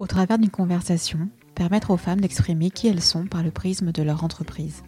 [0.00, 4.02] Au travers d'une conversation, permettre aux femmes d'exprimer qui elles sont par le prisme de
[4.02, 4.82] leur entreprise.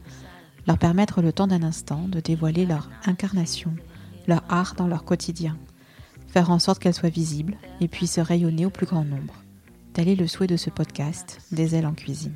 [0.66, 3.72] Leur permettre le temps d'un instant de dévoiler leur incarnation,
[4.26, 5.56] leur art dans leur quotidien.
[6.26, 9.44] Faire en sorte qu'elles soient visibles et puissent rayonner au plus grand nombre.
[9.92, 12.34] Tel est le souhait de ce podcast, Des ailes en cuisine.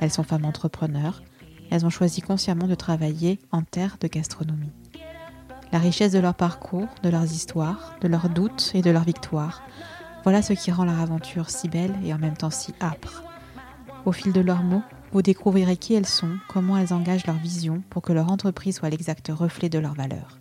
[0.00, 1.22] Elles sont femmes entrepreneurs.
[1.70, 4.72] Elles ont choisi consciemment de travailler en terre de gastronomie.
[5.72, 9.62] La richesse de leur parcours, de leurs histoires, de leurs doutes et de leurs victoires,
[10.22, 13.24] voilà ce qui rend leur aventure si belle et en même temps si âpre.
[14.04, 17.82] Au fil de leurs mots, vous découvrirez qui elles sont, comment elles engagent leur vision
[17.90, 20.38] pour que leur entreprise soit l'exact reflet de leurs valeurs.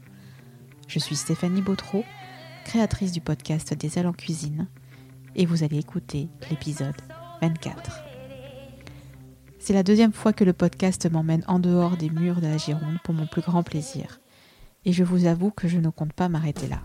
[0.87, 2.03] Je suis Stéphanie Bautreau,
[2.65, 4.67] créatrice du podcast Des ailes en cuisine,
[5.35, 6.95] et vous allez écouter l'épisode
[7.41, 8.03] 24.
[9.59, 12.97] C'est la deuxième fois que le podcast m'emmène en dehors des murs de la Gironde
[13.03, 14.19] pour mon plus grand plaisir.
[14.85, 16.81] Et je vous avoue que je ne compte pas m'arrêter là.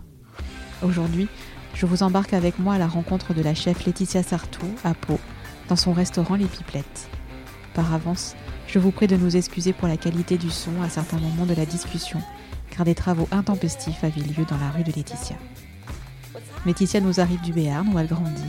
[0.83, 1.27] Aujourd'hui,
[1.75, 5.19] je vous embarque avec moi à la rencontre de la chef Laetitia Sartou à Pau,
[5.67, 7.09] dans son restaurant Les Pipelettes.
[7.73, 11.19] Par avance, je vous prie de nous excuser pour la qualité du son à certains
[11.19, 12.21] moments de la discussion,
[12.71, 15.35] car des travaux intempestifs avaient lieu dans la rue de Laetitia.
[16.65, 18.41] Laetitia nous arrive du Béarn où elle grandit.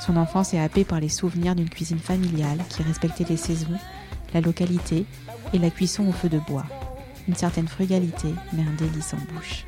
[0.00, 3.78] Son enfance est happée par les souvenirs d'une cuisine familiale qui respectait les saisons,
[4.32, 5.04] la localité
[5.52, 6.66] et la cuisson au feu de bois.
[7.28, 9.66] Une certaine frugalité, mais un délice en bouche.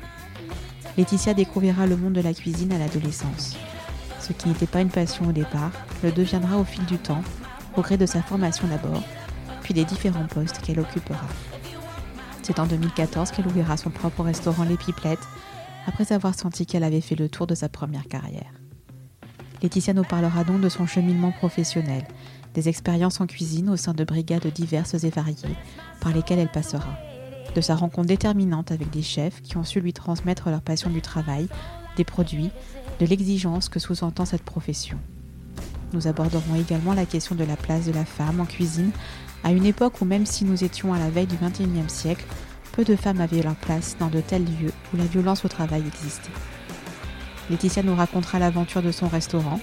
[0.99, 3.55] Laetitia découvrira le monde de la cuisine à l'adolescence.
[4.19, 5.71] Ce qui n'était pas une passion au départ
[6.03, 7.23] le deviendra au fil du temps,
[7.77, 9.01] au gré de sa formation d'abord,
[9.61, 11.25] puis des différents postes qu'elle occupera.
[12.43, 14.75] C'est en 2014 qu'elle ouvrira son propre restaurant Les
[15.87, 18.51] après avoir senti qu'elle avait fait le tour de sa première carrière.
[19.63, 22.03] Laetitia nous parlera donc de son cheminement professionnel,
[22.55, 25.55] des expériences en cuisine au sein de brigades diverses et variées
[26.01, 26.99] par lesquelles elle passera,
[27.55, 31.01] de sa rencontre déterminante avec des chefs qui ont su lui transmettre leur passion du
[31.01, 31.47] travail,
[31.97, 32.51] des produits,
[32.99, 34.97] de l'exigence que sous-entend cette profession.
[35.93, 38.91] Nous aborderons également la question de la place de la femme en cuisine
[39.43, 42.25] à une époque où même si nous étions à la veille du XXIe siècle,
[42.73, 45.83] peu de femmes avaient leur place dans de tels lieux où la violence au travail
[45.87, 46.29] existait.
[47.49, 49.59] Laetitia nous racontera l'aventure de son restaurant,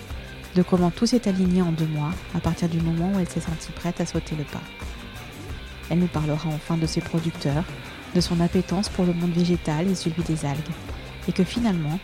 [0.56, 3.41] de comment tout s'est aligné en deux mois à partir du moment où elle s'est
[3.41, 4.62] sentie prête à sauter le pas.
[5.91, 7.65] Elle nous parlera enfin de ses producteurs,
[8.15, 10.59] de son appétence pour le monde végétal et celui des algues,
[11.29, 11.99] et que finalement,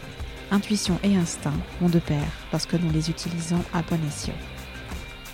[0.51, 4.35] intuition et instinct vont de pair lorsque nous les utilisons à bon escient.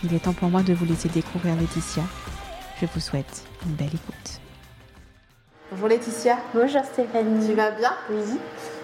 [0.05, 2.05] Il est temps pour moi de vous laisser découvrir Laetitia.
[2.81, 4.41] Je vous souhaite une belle écoute.
[5.71, 6.39] Bonjour Laetitia.
[6.55, 7.49] Bonjour Stéphanie.
[7.49, 7.93] Tu vas bien?
[8.11, 8.39] Oui.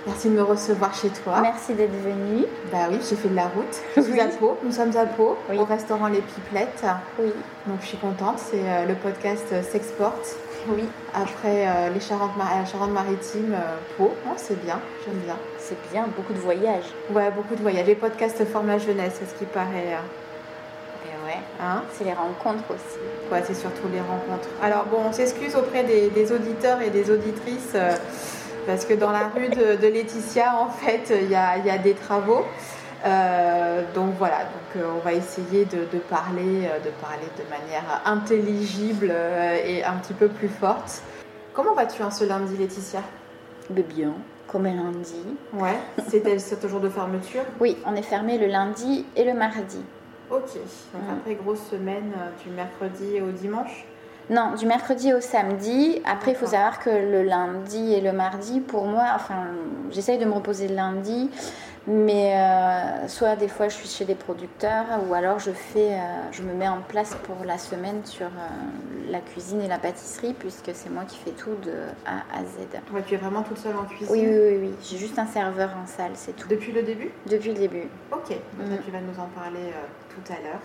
[0.06, 1.40] Merci de me recevoir chez toi.
[1.40, 2.44] Merci d'être venue.
[2.70, 3.80] Bah oui, j'ai fait de la route.
[3.96, 4.20] Je suis Oui.
[4.20, 4.58] à Pau.
[4.62, 5.58] Nous sommes à Pau, Oui.
[5.58, 6.84] au restaurant Les Pipelettes.
[7.18, 7.32] Oui.
[7.66, 8.38] Donc je suis contente.
[8.38, 10.36] C'est euh, le podcast euh, S'exporte.
[10.68, 10.84] Oui.
[11.14, 14.10] Après euh, les Charentes, Mar- la Charente-Maritime, euh, Pau.
[14.26, 15.36] Oh, c'est bien, j'aime bien.
[15.58, 16.84] C'est bien, beaucoup de voyages.
[17.10, 17.86] Ouais, beaucoup de voyages.
[17.86, 19.94] Les podcasts forment la jeunesse, c'est ce qui paraît.
[19.94, 21.38] euh, Et ouais.
[21.62, 21.82] Hein?
[21.92, 22.98] C'est les rencontres aussi.
[23.32, 24.48] Ouais, c'est surtout les rencontres.
[24.62, 27.94] Alors bon, on s'excuse auprès des, des auditeurs et des auditrices euh,
[28.66, 31.70] parce que dans la rue de, de Laetitia, en fait, il y a, il y
[31.70, 32.44] a des travaux.
[33.06, 37.42] Euh, donc voilà, donc euh, on va essayer de, de parler, euh, de parler de
[37.50, 39.12] manière intelligible
[39.66, 41.02] et un petit peu plus forte.
[41.52, 43.02] Comment vas-tu ce lundi, Laetitia?
[43.70, 44.12] Mais bien,
[44.48, 45.22] comme un lundi.
[45.52, 45.76] Ouais,
[46.08, 47.42] c'est toujours de fermeture?
[47.60, 49.82] Oui, on est fermé le lundi et le mardi.
[50.30, 50.54] Ok,
[50.94, 51.18] donc Mm.
[51.20, 53.84] après grosse semaine du mercredi au dimanche?
[54.30, 56.00] Non, du mercredi au samedi.
[56.06, 59.44] Après, il faut savoir que le lundi et le mardi, pour moi, enfin,
[59.90, 61.30] j'essaye de me reposer le lundi,
[61.86, 65.98] mais euh, soit des fois je suis chez des producteurs, ou alors je fais, euh,
[66.32, 70.32] je me mets en place pour la semaine sur euh, la cuisine et la pâtisserie,
[70.32, 71.72] puisque c'est moi qui fais tout de
[72.06, 72.80] A à Z.
[72.94, 74.08] Ouais, tu es vraiment toute seule en cuisine?
[74.10, 74.74] Oui, oui, oui, oui.
[74.82, 76.48] J'ai juste un serveur en salle, c'est tout.
[76.48, 77.10] Depuis le début?
[77.28, 77.88] Depuis le début.
[78.10, 78.78] Ok, donc Mhm.
[78.86, 79.70] tu vas nous en parler
[80.08, 80.62] tout à l'heure.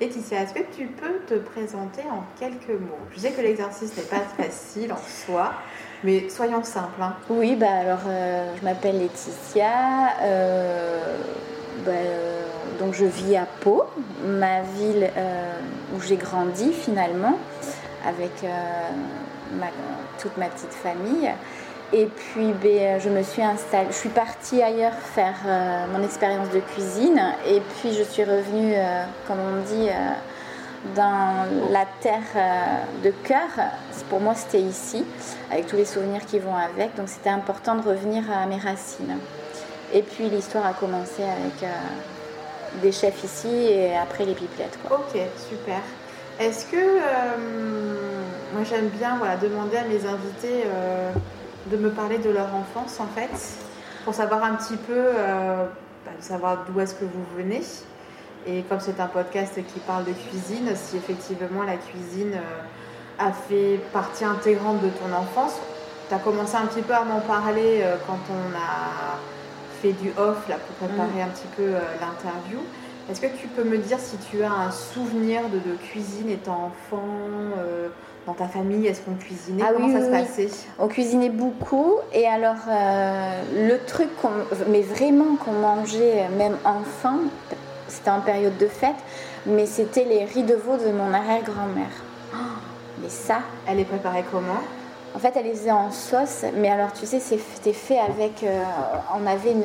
[0.00, 2.98] Laetitia, est-ce que tu peux te présenter en quelques mots?
[3.12, 5.52] Je sais que l'exercice n'est pas facile en soi,
[6.04, 7.02] mais soyons simples.
[7.02, 7.16] hein.
[7.28, 10.12] Oui, bah alors euh, je m'appelle Laetitia.
[10.22, 11.16] euh,
[11.84, 12.42] bah, euh,
[12.78, 13.82] donc je vis à Pau,
[14.24, 15.10] ma ville
[15.96, 17.36] où j'ai grandi finalement,
[18.06, 18.30] avec
[20.20, 21.28] toute ma petite famille.
[21.92, 26.50] Et puis ben, je me suis installée, je suis partie ailleurs faire euh, mon expérience
[26.50, 27.20] de cuisine.
[27.46, 30.10] Et puis je suis revenue, euh, comme on dit, euh,
[30.94, 33.48] dans la terre de cœur.
[34.10, 35.04] Pour moi, c'était ici,
[35.50, 36.94] avec tous les souvenirs qui vont avec.
[36.94, 39.16] Donc c'était important de revenir à mes racines.
[39.92, 41.72] Et puis l'histoire a commencé avec
[42.80, 44.78] des chefs ici et après les pipelettes.
[44.90, 45.80] Ok, super.
[46.38, 47.00] Est-ce que
[48.54, 50.64] moi j'aime bien voilà, demander à mes invités
[51.70, 53.30] de me parler de leur enfance en fait,
[54.04, 55.64] pour savoir un petit peu, euh,
[56.04, 57.62] bah, de savoir d'où est-ce que vous venez
[58.46, 62.38] Et comme c'est un podcast qui parle de cuisine, si effectivement la cuisine
[63.18, 65.58] a fait partie intégrante de ton enfance,
[66.08, 69.18] tu as commencé un petit peu à m'en parler quand on a
[69.82, 71.28] fait du off là, pour préparer mm.
[71.28, 72.60] un petit peu l'interview.
[73.10, 77.08] Est-ce que tu peux me dire si tu as un souvenir de, cuisine étant enfant
[77.56, 77.88] euh,
[78.28, 79.62] dans ta famille Est-ce qu'on cuisinait?
[79.66, 80.48] Ah Comment ça se passait?
[80.78, 81.94] On cuisinait beaucoup.
[82.12, 84.10] Et alors, euh, le truc,
[84.68, 87.18] mais vraiment qu'on mangeait, même enfant,
[87.88, 88.96] c'était en période de fête,
[89.46, 92.04] mais c'était les riz de veau de mon arrière-grand-mère.
[92.34, 92.36] Oh,
[93.02, 93.38] mais ça.
[93.66, 94.60] Elle est préparée comment?
[95.14, 98.42] En fait, elle les faisait en sauce, mais alors tu sais, c'était fait avec.
[98.42, 98.62] Euh,
[99.18, 99.64] on avait une,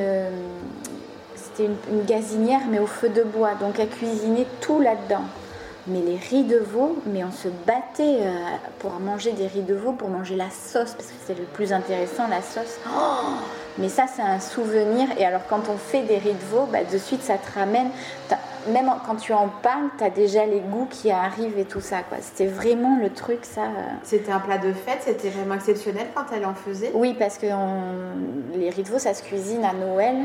[1.36, 3.56] c'était une, gazinière, mais au feu de bois.
[3.60, 5.26] Donc elle cuisinait tout là-dedans.
[5.88, 8.46] Mais les riz de veau, mais on se battait euh,
[8.80, 11.74] pour manger des riz de veau, pour manger la sauce, parce que c'est le plus
[11.74, 12.80] intéressant, la sauce.
[12.88, 13.36] Oh
[13.78, 15.08] mais ça, c'est un souvenir.
[15.18, 17.90] Et alors, quand on fait des riz de veau, bah, de suite, ça te ramène.
[18.68, 21.98] Même quand tu en parles, tu as déjà les goûts qui arrivent et tout ça.
[22.22, 23.64] C'était vraiment le truc, ça.
[23.64, 23.90] Euh.
[24.04, 26.92] C'était un plat de fête, c'était vraiment exceptionnel quand elle en faisait?
[26.94, 27.48] Oui, parce que
[28.56, 30.16] les riz de veau, ça se cuisine à Noël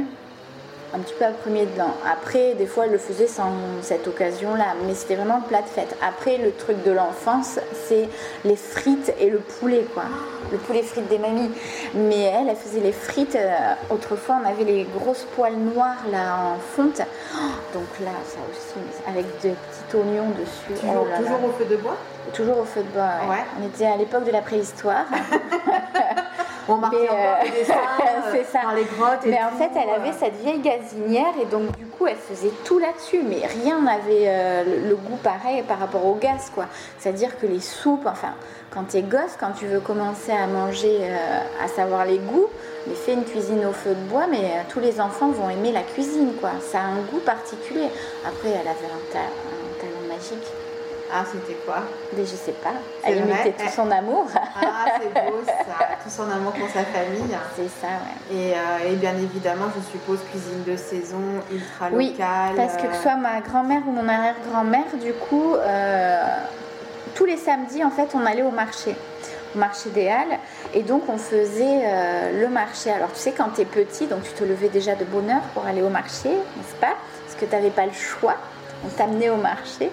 [0.95, 1.95] un petit peu à premier dedans.
[2.11, 3.51] Après, des fois, elle le faisait sans
[3.83, 5.97] cette occasion-là, mais c'était vraiment le plat de fête.
[6.03, 8.09] Après, le truc de l'enfance, c'est
[8.45, 10.05] les frites et le poulet, quoi.
[10.51, 11.51] Le poulet frites des mamies.
[11.95, 13.37] Mais elle, elle faisait les frites.
[13.37, 16.99] Euh, autrefois, on avait les grosses poils noires là en fonte.
[17.75, 20.81] donc là, ça aussi, avec des petits oignons dessus.
[20.81, 21.97] Toujours, oh toujours au feu de bois?
[22.33, 23.29] Toujours au feu de bois.
[23.29, 23.45] Ouais.
[23.61, 25.05] On était à l'époque de la préhistoire.
[26.69, 28.61] On marquait encore euh, des dessins euh, ça.
[28.63, 29.25] dans les grottes.
[29.25, 32.79] mais en fait, elle avait cette vieille gazinière et donc du coup, elle faisait tout
[32.79, 33.23] là-dessus.
[33.23, 36.67] Mais rien n'avait euh, le, goût pareil par rapport au gaz, quoi.
[36.99, 38.35] C'est-à-dire que les soupes, enfin,
[38.71, 41.01] quand t'es gosse, quand tu veux commencer à manger,
[41.63, 42.49] à savoir les goûts,
[42.87, 45.83] mais fais une cuisine au feu de bois, mais tous les enfants vont aimer la
[45.83, 46.51] cuisine, quoi.
[46.61, 47.89] Ça a un goût particulier.
[48.27, 50.58] Après, elle avait un talent magique.
[51.13, 51.83] Ah, c'était quoi?
[52.17, 52.75] Mais je sais pas.
[53.05, 54.27] Elle mettait tout son amour.
[54.35, 55.87] Ah, c'est beau ça.
[56.03, 57.37] Tout son amour pour sa famille.
[57.57, 58.37] C'est ça, ouais.
[58.37, 61.21] Et, euh, et, bien évidemment, je suppose cuisine de saison,
[61.51, 61.97] ultra locale.
[61.97, 62.15] Oui,
[62.57, 66.23] parce que que ce soit ma grand-mère ou mon arrière-grand-mère, du coup, euh,
[67.15, 68.95] tous les samedis, en fait, on allait au marché
[69.55, 70.39] au marché des Halles.
[70.75, 72.91] Et donc, on faisait euh, le marché.
[72.91, 75.43] Alors, tu sais, quand tu es petit, donc tu te levais déjà de bonne heure
[75.55, 76.95] pour aller au marché, n'est-ce pas?
[77.25, 78.37] Parce que tu n'avais pas le choix.
[78.85, 79.91] On t'amenait au marché.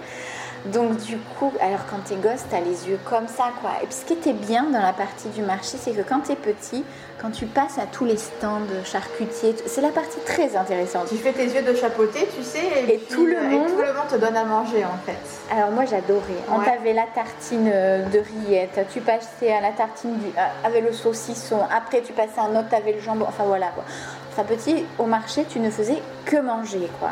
[0.73, 3.71] Donc du coup, alors quand t'es gosse, t'as les yeux comme ça, quoi.
[3.83, 6.35] Et puis ce qui était bien dans la partie du marché, c'est que quand t'es
[6.35, 6.83] petit,
[7.21, 11.07] quand tu passes à tous les stands charcutiers, c'est la partie très intéressante.
[11.09, 14.07] Tu fais tes yeux de chapeauté, tu sais, et, tout, le monde, tout le monde
[14.09, 15.55] te donne à manger en fait.
[15.55, 16.21] Alors moi j'adorais.
[16.49, 20.27] On avait la tartine euh, de rillettes, tu passais à la tartine du,
[20.63, 23.83] avec le saucisson, après tu passais à un autre, t'avais le jambon, enfin voilà quoi.
[24.31, 27.11] Enfin petit, au marché, tu ne faisais que manger, quoi.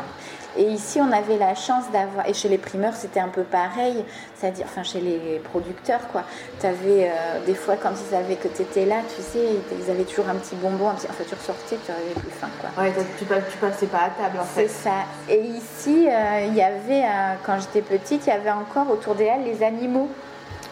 [0.56, 4.04] Et ici, on avait la chance d'avoir, et chez les primeurs, c'était un peu pareil,
[4.34, 6.22] c'est-à-dire, enfin, chez les producteurs, quoi.
[6.60, 9.40] Tu avais, euh, des fois, quand ils savaient que tu étais là, tu sais,
[9.78, 11.06] ils avaient toujours un petit bonbon, un petit...
[11.10, 12.70] enfin, tu ressortais, tu n'avais plus faim, quoi.
[12.82, 14.68] Ouais, tu, tu passais pas à table, en fait.
[14.68, 15.04] C'est ça.
[15.28, 19.14] Et ici, euh, il y avait, euh, quand j'étais petite, il y avait encore autour
[19.14, 20.08] des halles les animaux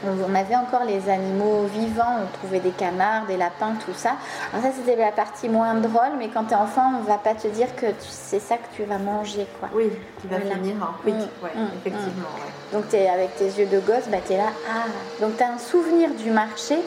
[0.05, 4.13] on avait encore les animaux vivants, on trouvait des canards, des lapins, tout ça.
[4.53, 7.35] Alors ça c'était la partie moins drôle, mais quand tu es enfant, on va pas
[7.35, 9.47] te dire que c'est ça que tu vas manger.
[9.61, 9.69] Quoi.
[9.75, 9.91] Oui,
[10.21, 12.29] qui va finir en oui, mm, effectivement.
[12.37, 12.75] Mm.
[12.75, 14.87] Donc es, avec tes yeux de gosse, bah, tu es là, ah
[15.21, 16.79] Donc tu as un souvenir du marché.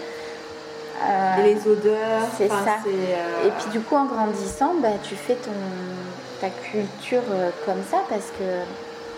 [1.04, 2.22] Euh, Et les odeurs.
[2.38, 2.78] C'est ça.
[2.88, 5.52] Euh, Et puis du coup, en grandissant, bah, tu fais ton,
[6.40, 8.64] ta culture euh, comme ça parce que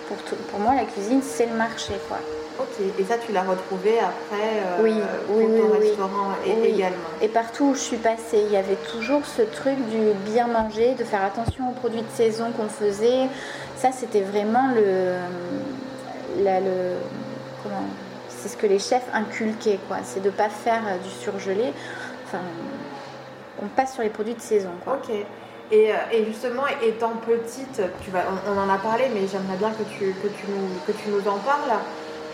[0.08, 0.18] pour,
[0.50, 1.94] pour moi, la cuisine, c'est le marché.
[2.08, 2.18] quoi.
[2.60, 4.94] Ok, et ça tu l'as retrouvé après euh, oui,
[5.30, 6.32] oui, ton restaurant
[6.64, 10.48] également Et partout où je suis passée, il y avait toujours ce truc du bien
[10.48, 13.28] manger, de faire attention aux produits de saison qu'on faisait.
[13.76, 15.18] Ça c'était vraiment le,
[16.44, 16.96] le
[17.62, 17.84] comment
[18.30, 19.98] c'est ce que les chefs inculquaient quoi.
[20.04, 21.74] C'est de pas faire euh, du surgelé.
[22.26, 22.42] Enfin,
[23.62, 25.00] on passe sur les produits de saison quoi.
[25.04, 25.16] Ok.
[25.70, 29.72] Et, euh, et, justement, étant petite, tu vas, on, en a parlé, mais j'aimerais bien
[29.72, 31.78] que tu, que, tu nous, que tu nous en parles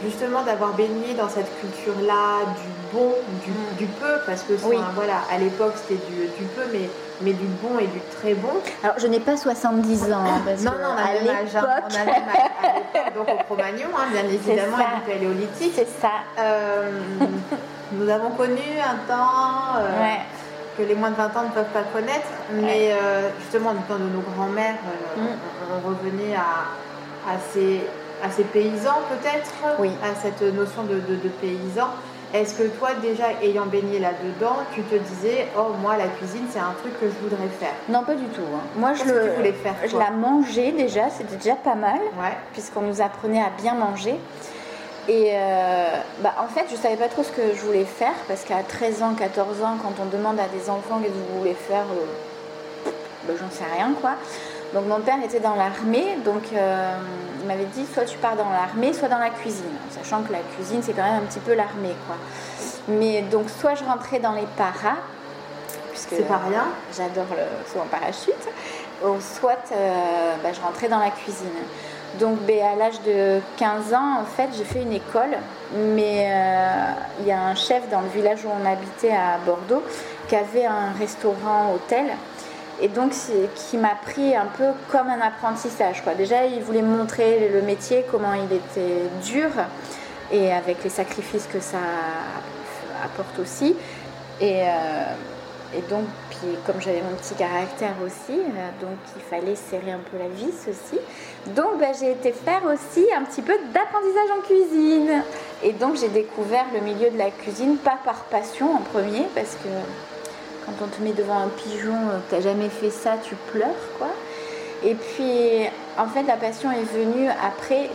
[0.03, 3.77] justement d'avoir baigné dans cette culture-là du bon, du, mm.
[3.77, 6.89] du, peu, parce que voilà, à l'époque c'était du, du, peu, mais,
[7.21, 8.53] mais du bon et du très bon.
[8.83, 10.17] Alors je n'ai pas 70 ans.
[10.19, 11.07] Hein, parce non, non, on a hein.
[11.21, 15.73] on même âge donc au Cro-Magnon, hein, bien évidemment, et du paléolithique.
[15.75, 16.11] C'est ça.
[16.39, 16.99] Euh,
[17.93, 19.77] nous avons connu un temps.
[19.77, 20.15] Euh,
[20.77, 23.99] que les moins de 20 ans ne peuvent pas connaître, mais euh, justement, du temps
[23.99, 24.77] de nos grands-mères,
[25.15, 25.21] mm.
[25.71, 27.81] on, revenait à, à ces
[28.23, 29.89] à ces paysans peut-être, oui.
[30.03, 31.89] à cette notion de, de, paysan.
[32.33, 36.57] Est-ce que toi, déjà ayant baigné là-dedans, tu te disais, oh, moi, la cuisine, c'est
[36.59, 38.41] un truc que je voudrais faire Non, pas du tout.
[38.55, 38.61] hein.
[38.75, 41.99] Moi, je, que le, tu voulais faire, je la mangeais déjà, c'était déjà pas mal,
[42.19, 42.35] Ouais.
[42.53, 44.15] puisqu'on nous apprenait à bien manger.
[45.07, 45.87] Et euh,
[46.21, 49.03] bah, en fait, je savais pas trop ce que je voulais faire, parce qu'à 13
[49.03, 52.89] ans, 14 ans, quand on demande à des enfants qu'est-ce que vous voulez faire, euh,
[53.27, 54.11] bah, j'en sais rien, quoi.
[54.73, 56.97] Donc mon père était dans l'armée, donc euh,
[57.41, 60.39] il m'avait dit soit tu pars dans l'armée, soit dans la cuisine, sachant que la
[60.55, 62.15] cuisine c'est quand même un petit peu l'armée, quoi.
[62.87, 64.97] Mais donc soit je rentrais dans les paras,
[65.91, 66.65] puisque C'est pas rien.
[66.95, 68.33] j'adore le saut en parachute,
[69.03, 71.47] ou soit euh, bah, je rentrais dans la cuisine.
[72.19, 75.35] Donc ben, à l'âge de 15 ans, en fait, j'ai fait une école,
[75.75, 79.83] mais euh, il y a un chef dans le village où on habitait à Bordeaux
[80.27, 82.05] qui avait un restaurant-hôtel.
[82.81, 83.13] Et donc,
[83.55, 86.01] qui m'a pris un peu comme un apprentissage.
[86.03, 86.15] Quoi.
[86.15, 89.49] Déjà, il voulait montrer le métier, comment il était dur,
[90.31, 91.77] et avec les sacrifices que ça
[93.03, 93.75] apporte aussi.
[94.41, 94.69] Et, euh,
[95.89, 100.17] donc, puis comme j'avais mon petit caractère aussi, euh, donc il fallait serrer un peu
[100.19, 100.99] la vis aussi.
[101.55, 105.23] Donc, bah, j'ai été faire aussi un petit peu d'apprentissage en cuisine.
[105.63, 109.55] Et donc, j'ai découvert le milieu de la cuisine, pas par passion en premier, parce
[109.55, 109.69] que
[110.65, 113.69] quand on te met devant un pigeon, euh, que t'as jamais fait ça, tu pleures,
[113.97, 114.07] quoi.
[114.83, 115.65] Et puis,
[115.97, 117.89] en fait, la passion est venue après.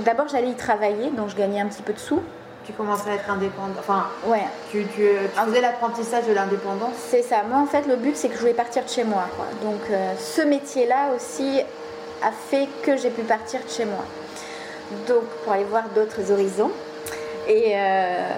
[0.00, 2.20] D'abord, j'allais y travailler, donc je gagnais un petit peu de sous.
[2.66, 3.74] Tu commençais à être indépendant.
[3.78, 6.94] Enfin, Ouais, tu, tu, tu faisais l'apprentissage de l'indépendance.
[7.10, 7.42] c'est ça.
[7.48, 9.24] Moi, en fait, le but, c'est que je voulais partir de chez moi.
[9.36, 9.44] quoi.
[9.62, 11.60] Donc, euh, ce métier-là aussi
[12.22, 14.04] a fait que j'ai pu partir de chez moi.
[15.06, 16.70] Donc, pour aller voir d'autres horizons.
[17.46, 18.28] Et euh,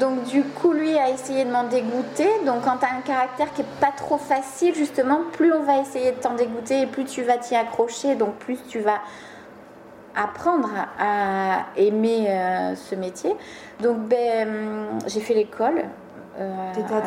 [0.00, 2.28] donc, du coup, lui a essayé de m'en dégoûter.
[2.46, 5.78] Donc, quand tu as un caractère qui est pas trop facile, justement, plus on va
[5.78, 8.14] essayer de t'en dégoûter et plus tu vas t'y accrocher.
[8.14, 8.98] Donc, plus tu vas
[10.16, 13.34] apprendre à aimer euh, ce métier.
[13.80, 15.84] Donc, ben, hum, j'ai fait l'école.
[16.38, 17.00] euh, à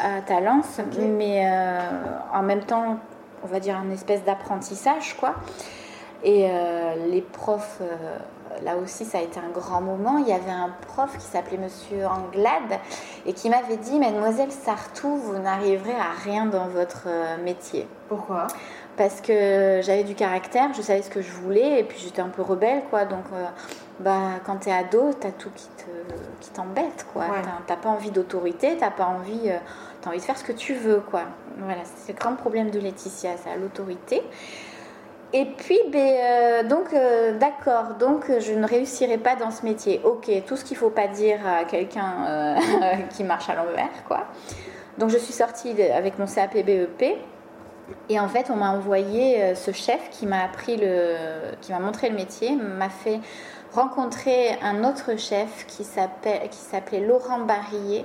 [0.00, 1.80] à Talence, mais euh,
[2.32, 2.98] en même temps,
[3.42, 5.34] on va dire un espèce d'apprentissage, quoi.
[6.22, 8.18] Et euh, les profs, euh,
[8.64, 10.18] là aussi, ça a été un grand moment.
[10.18, 12.78] Il y avait un prof qui s'appelait Monsieur Anglade
[13.26, 18.46] et qui m'avait dit, Mademoiselle Sartou, vous n'arriverez à rien dans votre euh, métier Pourquoi?
[18.96, 22.30] Parce que j'avais du caractère, je savais ce que je voulais et puis j'étais un
[22.30, 23.04] peu rebelle quoi.
[23.04, 23.44] Donc euh,
[24.00, 25.90] bah quand t'es ado, t'as tout qui te
[26.40, 27.22] qui t'embête quoi.
[27.22, 27.42] Ouais.
[27.68, 29.58] T'as pas envie d'autorité, t'as pas envie, euh,
[30.00, 31.22] t'as envie de faire ce que tu veux quoi.
[31.58, 34.20] Voilà, c'est le grand problème de Laetitia, ça l'autorité.
[35.34, 39.64] Et puis, ben, euh, donc, euh, d'accord, donc euh, je ne réussirai pas dans ce
[39.64, 40.00] métier.
[40.04, 42.56] Ok, tout ce qu'il faut pas dire à quelqu'un euh,
[43.14, 44.26] qui marche à l'envers, quoi.
[44.96, 47.18] Donc, je suis sortie avec mon CAP BEP.
[48.10, 51.14] Et en fait, on m'a envoyé ce chef qui m'a appris le,
[51.62, 53.18] qui m'a montré le métier, m'a fait
[53.72, 58.04] rencontrer un autre chef qui s'appelait Laurent Barillet,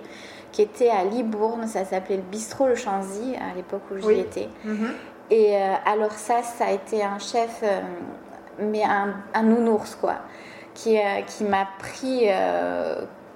[0.54, 4.20] qui était à Libourne, ça s'appelait le bistrot Le Chanzy à l'époque où j'y Oui.
[4.20, 4.48] étais.
[4.64, 4.94] Mhm.
[5.32, 7.80] Et euh, alors ça, ça a été un chef, euh,
[8.60, 10.16] mais un, un nounours quoi,
[10.74, 12.28] qui, euh, qui m'a pris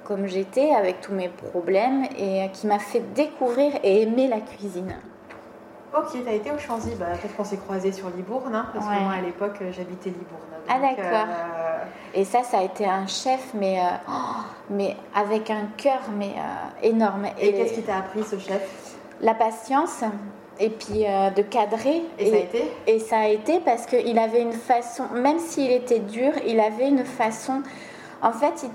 [0.04, 4.96] comme j'étais avec tous mes problèmes et qui m'a fait découvrir et aimer la cuisine.
[5.98, 6.96] Ok, t'as été au Chanzy.
[6.96, 8.96] Bah, peut-être qu'on s'est croisés sur Libourne, hein, parce Ouais.
[8.98, 10.42] que moi, à l'époque, j'habitais Libourne.
[10.70, 11.28] Ah, d'accord.
[11.28, 16.02] euh, Et ça, ça a été un chef, mais, euh, oh, mais avec un cœur
[16.16, 17.26] mais euh, énorme.
[17.40, 18.96] Et qu'est-ce qui t'a appris, ce chef?
[19.22, 20.04] La patience
[20.60, 22.02] et puis euh, de cadrer.
[22.20, 25.72] Et, ça a été Et ça a été parce qu'il avait une façon, même s'il
[25.72, 27.62] était dur, il avait une façon.
[28.22, 28.70] En fait, il,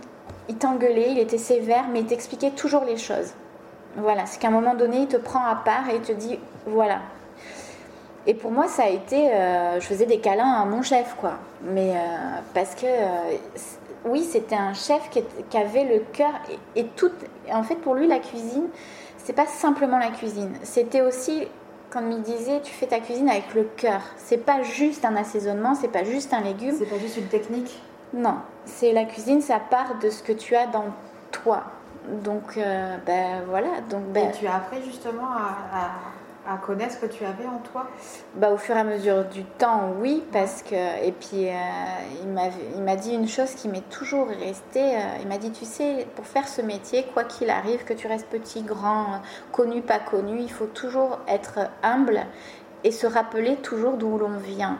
[0.49, 3.33] il t'engueulait, il était sévère, mais il t'expliquait toujours les choses.
[3.97, 6.39] Voilà, c'est qu'à un moment donné, il te prend à part et il te dit
[6.67, 7.01] voilà.
[8.27, 9.33] Et pour moi, ça a été.
[9.33, 11.33] euh, je faisais des câlins à mon chef, quoi.
[11.63, 12.87] Mais euh, parce que.
[14.05, 16.33] oui, c'était un chef qui avait le cœur
[16.77, 17.11] et, et tout.
[17.53, 18.69] En fait, pour lui, la cuisine,
[19.25, 20.53] c'est pas simplement la cuisine.
[20.63, 21.47] C'était aussi,
[21.93, 24.01] comme il disait, tu fais ta cuisine avec le cœur.
[24.17, 26.75] C'est pas juste un assaisonnement, c'est pas juste un légume.
[26.79, 27.83] C'est pas juste une technique
[28.15, 30.87] Non, c'est la cuisine, ça part de ce que tu as dans
[31.31, 31.65] toi.
[32.25, 33.69] Donc, euh, ben voilà.
[33.91, 35.91] Donc, ben, Et tu as appris justement à, à-
[36.49, 37.87] à connaître ce que tu avais en toi?
[38.35, 40.75] Bah, au fur et à mesure du temps, oui, parce que.
[41.05, 41.53] Et puis, euh,
[42.23, 44.97] il m'a- dit une chose qui m'est toujours restée.
[44.97, 48.07] euh, il m'a dit Tu sais, pour faire ce métier, quoi qu'il arrive, que tu
[48.07, 49.21] restes petit, grand,
[49.53, 52.27] connu, pas connu, il faut toujours être humble
[52.85, 54.79] et se rappeler toujours d'où l'on vient.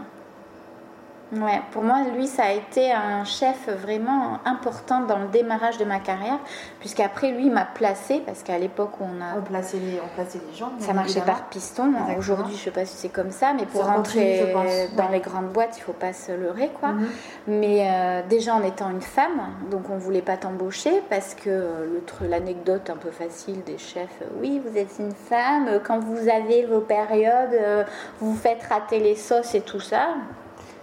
[1.33, 5.85] Ouais, pour moi, lui, ça a été un chef vraiment important dans le démarrage de
[5.85, 6.39] ma carrière,
[6.79, 9.39] puisqu'après, lui, il m'a placé, parce qu'à l'époque, on a.
[9.39, 10.73] On plaçait les, on plaçait les gens.
[10.79, 11.93] Ça marchait par piston.
[12.19, 14.55] Aujourd'hui, je sais pas si c'est comme ça, mais pour rentrer
[14.97, 16.91] dans les grandes boîtes, il faut pas se leurrer, quoi.
[16.91, 17.09] Mhm.
[17.47, 22.91] Mais euh, déjà, en étant une femme, donc on voulait pas t'embaucher, parce que l'anecdote
[22.91, 26.81] un peu facile des chefs, euh, oui, vous êtes une femme, quand vous avez vos
[26.81, 27.85] périodes, euh,
[28.21, 30.09] vous faites rater les sauces et tout ça.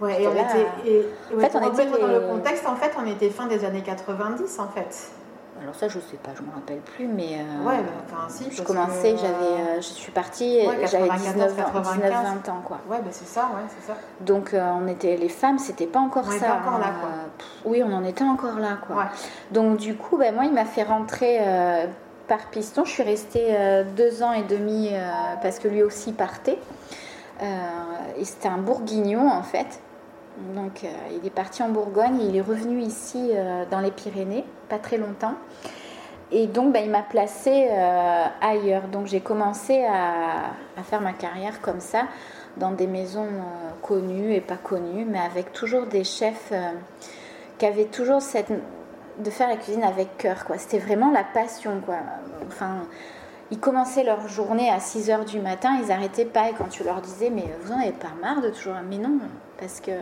[0.00, 1.06] Ouais, et on était.
[1.36, 4.58] en fait, on était dans le contexte, en fait, on était fin des années 90,
[4.58, 5.10] en fait.
[5.62, 8.50] Alors ça, je sais pas, je me rappelle plus, mais euh, ouais, enfin si.
[8.50, 12.78] Je commençais, j'avais, euh, je suis partie, j'avais 19, 20 ans, quoi.
[12.88, 13.98] Ouais, ben c'est ça, ouais, c'est ça.
[14.20, 16.36] Donc euh, on était les femmes, c'était pas encore on ça.
[16.36, 17.10] Était encore là, quoi.
[17.66, 19.06] oui, on en était encore là, quoi.
[19.50, 21.40] Donc du coup, ben moi, il m'a fait rentrer
[22.26, 22.84] par piston.
[22.86, 24.92] Je suis restée deux ans et demi
[25.42, 26.58] parce que lui aussi partait.
[27.42, 29.80] et c'était un bourguignon en fait.
[30.54, 34.44] Donc, euh, il est parti en Bourgogne il est revenu ici euh, dans les Pyrénées,
[34.68, 35.34] pas très longtemps.
[36.32, 38.88] Et donc, bah, il m'a placé euh, ailleurs.
[38.88, 42.04] Donc, j'ai commencé à, faire ma carrière comme ça,
[42.56, 43.28] dans des maisons
[43.82, 46.52] connues et pas connues, mais avec toujours des chefs
[47.58, 48.52] qui avaient toujours cette.
[49.18, 50.56] de faire la cuisine avec cœur, quoi.
[50.56, 51.96] C'était vraiment la passion, quoi.
[52.46, 52.86] Enfin.
[53.52, 56.50] Ils commençaient leur journée à 6 h du matin, ils n'arrêtaient pas.
[56.50, 58.74] Et quand tu leur disais, mais vous n'en avez pas marre de toujours.
[58.88, 59.18] Mais non,
[59.60, 59.92] parce que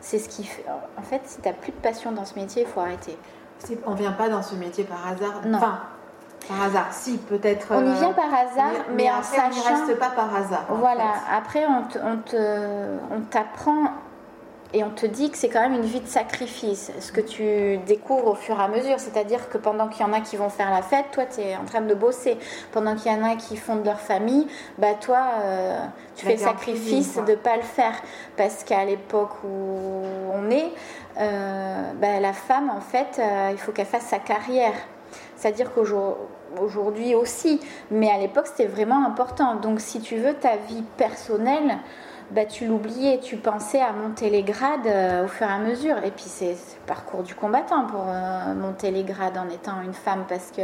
[0.00, 0.64] c'est ce qui fait.
[0.98, 3.16] En fait, si tu n'as plus de passion dans ce métier, il faut arrêter.
[3.86, 5.42] On vient pas dans ce métier par hasard?
[5.46, 5.58] Non.
[5.58, 5.80] Enfin,
[6.48, 7.68] par hasard, si peut-être.
[7.70, 9.48] On y vient par hasard, mais, mais, en sachant.
[9.48, 10.66] On n'y reste pas par hasard.
[10.68, 11.14] Voilà.
[11.32, 13.92] Après, on t'apprend
[14.74, 17.78] et on te dit que c'est quand même une vie de sacrifice, ce que tu
[17.86, 19.00] découvres au fur et à mesure.
[19.00, 21.56] C'est-à-dire que pendant qu'il y en a qui vont faire la fête, toi, tu es
[21.56, 22.36] en train de bosser.
[22.72, 24.46] Pendant qu'il y en a qui fondent leur famille,
[24.76, 25.78] bah, toi, euh,
[26.16, 27.94] tu fais le sacrifice de ne pas le faire.
[28.36, 30.02] Parce qu'à l'époque où
[30.34, 30.70] on est,
[31.18, 34.74] euh, bah, la femme, en fait, euh, il faut qu'elle fasse sa carrière.
[35.36, 37.58] C'est-à-dire qu'aujourd'hui aussi,
[37.90, 39.54] mais à l'époque, c'était vraiment important.
[39.54, 41.78] Donc, si tu veux ta vie personnelle,
[42.30, 45.96] bah, tu l'oubliais, tu pensais à monter les grades euh, au fur et à mesure.
[46.04, 49.94] Et puis c'est le parcours du combattant pour euh, monter les grades en étant une
[49.94, 50.62] femme parce que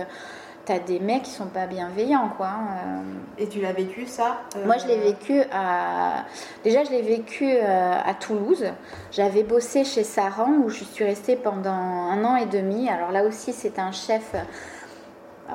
[0.66, 2.48] tu as des mecs qui sont pas bienveillants quoi.
[2.48, 3.42] Hein, euh.
[3.42, 6.24] Et tu l'as vécu ça Moi je l'ai vécu à
[6.64, 8.66] déjà je l'ai vécu à Toulouse.
[9.10, 12.90] J'avais bossé chez Saran où je suis restée pendant un an et demi.
[12.90, 14.34] Alors là aussi c'est un chef.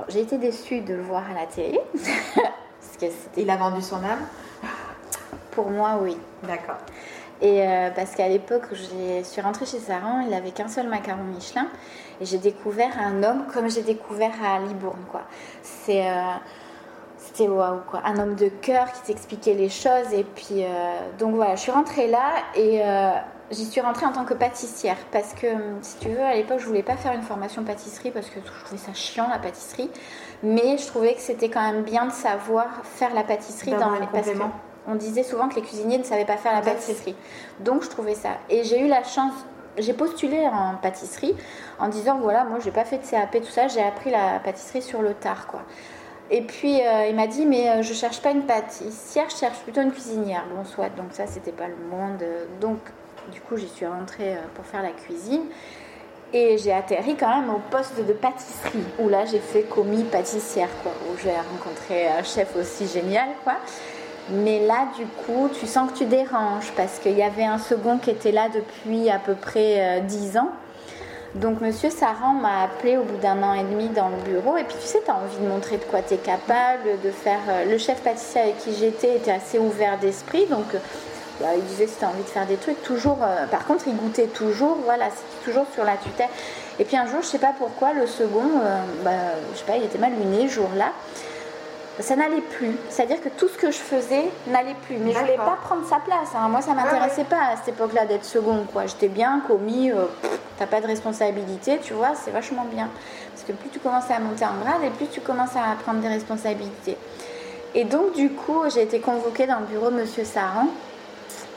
[0.08, 1.80] j'ai été déçue de le voir à la télé.
[1.94, 3.06] parce que
[3.40, 4.26] Il a vendu son âme
[5.52, 6.18] pour moi, oui.
[6.44, 6.78] D'accord.
[7.42, 11.24] Et euh, parce qu'à l'époque je suis rentrée chez Saran, il n'avait qu'un seul macaron
[11.24, 11.68] Michelin.
[12.22, 15.04] Et j'ai découvert un homme comme j'ai découvert à Libourne.
[15.10, 15.22] Quoi.
[15.62, 16.22] C'est, euh,
[17.18, 18.02] c'était waouh, quoi.
[18.04, 20.14] Un homme de cœur qui t'expliquait les choses.
[20.14, 22.82] Et puis, euh, donc voilà, je suis rentrée là et
[23.52, 24.98] j'y suis rentrée en tant que pâtissière.
[25.14, 25.48] Parce que,
[25.82, 28.66] si tu veux, à l'époque, je voulais pas faire une formation pâtisserie parce que je
[28.66, 29.90] trouvais ça chiant, la pâtisserie.
[30.44, 34.08] Mais je trouvais que c'était quand même bien de savoir faire la pâtisserie dans les.
[34.12, 34.28] Parce
[34.90, 37.16] on disait souvent que les cuisiniers ne savaient pas faire la pâtisserie.
[37.60, 38.30] Donc je trouvais ça.
[38.50, 39.34] Et j'ai eu la chance,
[39.78, 41.36] j'ai postulé en pâtisserie
[41.80, 44.82] en disant voilà, moi j'ai pas fait de CAP, tout ça, j'ai appris la pâtisserie
[44.82, 45.62] sur le tard quoi.
[46.32, 49.60] Et puis euh, il m'a dit mais euh, je cherche pas une pâtissière, je cherche
[49.60, 50.44] plutôt une cuisinière.
[50.56, 52.24] Bon soit, donc ça c'était pas le monde.
[52.62, 52.80] Donc
[53.32, 55.44] du coup j'y suis rentrée euh, pour faire la cuisine.
[56.32, 60.70] Et j'ai atterri quand même au poste de pâtisserie, où là j'ai fait commis pâtissière,
[60.84, 63.56] quoi, où j'ai rencontré un chef aussi génial, quoi.
[64.32, 67.98] Mais là, du coup, tu sens que tu déranges parce qu'il y avait un second
[67.98, 70.50] qui était là depuis à peu près 10 euh, ans.
[71.36, 74.58] Donc, monsieur Saran m'a appelé au bout d'un an et demi dans le bureau.
[74.58, 77.12] Et puis, tu sais, tu as envie de montrer de quoi tu es capable, de
[77.12, 77.40] faire.
[77.50, 80.46] Euh, le chef pâtissier avec qui j'étais était assez ouvert d'esprit.
[80.46, 80.80] Donc, euh,
[81.40, 83.18] bah, il disait si tu as envie de faire des trucs, toujours.
[83.50, 84.78] par contre, il goûtait toujours.
[84.86, 86.30] Voilà, c'était toujours sur la tutelle.
[86.78, 88.62] Et puis, un jour, je sais pas pourquoi, le second,
[89.04, 89.12] bah,
[89.54, 90.92] je sais pas, il était mal luné jour-là
[92.00, 92.72] ça n'allait plus.
[92.90, 94.98] C'est-à-dire que tout ce que je faisais n'allait plus.
[94.98, 96.30] Mais je voulais pas prendre sa place.
[96.36, 96.48] Hein.
[96.50, 98.66] Moi, ça m'intéressait pas à cette époque-là d'être second.
[98.72, 98.86] Quoi.
[98.86, 100.06] J'étais bien commis, euh,
[100.58, 102.90] t'as pas de responsabilité, tu vois, c'est vachement bien.
[103.34, 106.00] Parce que plus tu commences à monter en grade et plus tu commences à prendre
[106.00, 106.98] des responsabilités.
[107.76, 110.68] Et donc, du coup, j'ai été convoquée dans le bureau de Monsieur Saran.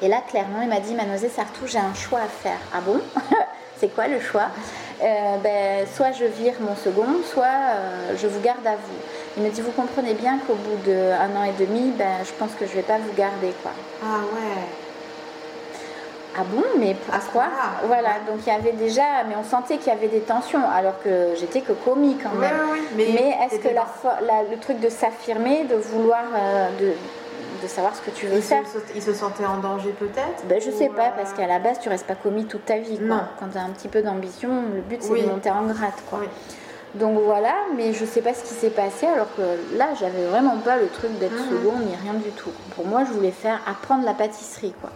[0.02, 2.58] Et là, clairement, il m'a dit Mademoiselle Sartou, j'ai un choix à faire.
[2.74, 3.00] Ah bon?
[3.78, 4.48] C'est quoi le choix?
[5.02, 8.98] Euh, ben, Soit je vire mon second, soit euh, je vous garde à vous.
[9.36, 12.52] Il me dit, vous comprenez bien qu'au bout d'un an et demi, ben, je pense
[12.52, 13.52] que je ne vais pas vous garder.
[13.62, 13.72] Quoi.
[14.02, 14.62] Ah ouais.
[16.38, 17.44] Ah bon, mais pourquoi
[17.86, 20.94] Voilà, donc il y avait déjà, mais on sentait qu'il y avait des tensions, alors
[21.02, 22.54] que j'étais que comique quand même.
[22.96, 26.92] mais, est-ce que la, le truc de s'affirmer, de vouloir, euh, de,
[27.62, 28.62] de savoir ce que tu veux faire?
[28.94, 30.46] il se sentait en danger peut-être?
[30.46, 32.98] Ben, Je sais pas, parce qu'à la base, tu restes pas commis toute ta vie.
[32.98, 33.24] Quoi.
[33.38, 35.92] Quand tu as un petit peu d'ambition, le but c'est de monter en grade.
[36.08, 36.20] Quoi.
[36.94, 40.58] Donc voilà, mais je sais pas ce qui s'est passé alors que là, j'avais vraiment
[40.58, 41.50] pas le truc d'être mmh.
[41.50, 42.50] second ni rien du tout.
[42.76, 44.74] Pour moi, je voulais faire apprendre la pâtisserie.
[44.80, 44.90] quoi.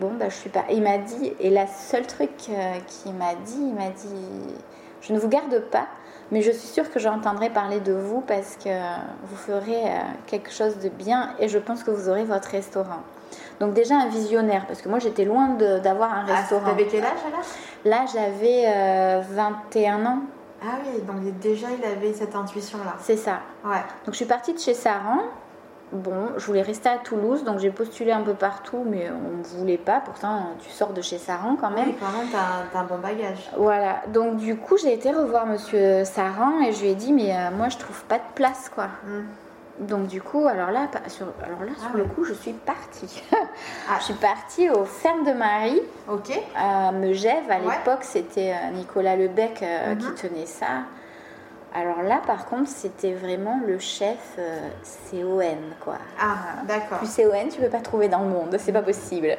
[0.00, 0.64] Bon, bah, je suis pas.
[0.70, 4.54] Il m'a dit, et la seule truc euh, qu'il m'a dit, il m'a dit
[5.00, 5.86] Je ne vous garde pas,
[6.30, 8.70] mais je suis sûre que j'entendrai parler de vous parce que
[9.24, 13.02] vous ferez euh, quelque chose de bien et je pense que vous aurez votre restaurant.
[13.60, 16.66] Donc, déjà un visionnaire, parce que moi j'étais loin d'avoir un ah, restaurant.
[16.66, 17.38] T'avais quel âge là
[17.90, 20.18] Là, j'avais 21 euh, ans.
[20.64, 22.94] Ah oui, donc déjà il avait cette intuition-là.
[23.00, 23.40] C'est ça.
[23.64, 23.82] Ouais.
[24.04, 25.20] Donc je suis partie de chez Saran
[25.94, 29.60] bon, je voulais rester à Toulouse, donc j'ai postulé un peu partout, mais on ne
[29.60, 30.00] voulait pas.
[30.00, 31.88] Pourtant, tu sors de chez Saran quand même.
[31.88, 33.50] Oui, quand même, tu as, un bon bagage.
[33.56, 37.34] Voilà, donc du coup, j'ai été revoir monsieur Saran et je lui ai dit, mais
[37.34, 38.88] euh, moi, je trouve pas de place, quoi.
[39.06, 39.24] Hmm.
[39.80, 43.22] Donc du coup, alors là, sur, alors là, ah sur le coup, je suis partie.
[43.88, 43.96] Ah.
[43.98, 47.50] Je suis partie aux fermes de Marie, ok, à Megève.
[47.50, 50.14] À l'époque, c'était euh, Nicolas Lebec euh, qui mhm.
[50.14, 50.84] tenait ça.
[51.76, 54.68] Alors là, par contre, c'était vraiment le chef euh,
[55.10, 55.98] CON, quoi.
[56.20, 56.98] Ah, d'accord.
[56.98, 59.36] Plus CON, tu peux pas trouver dans le monde, c'est pas possible.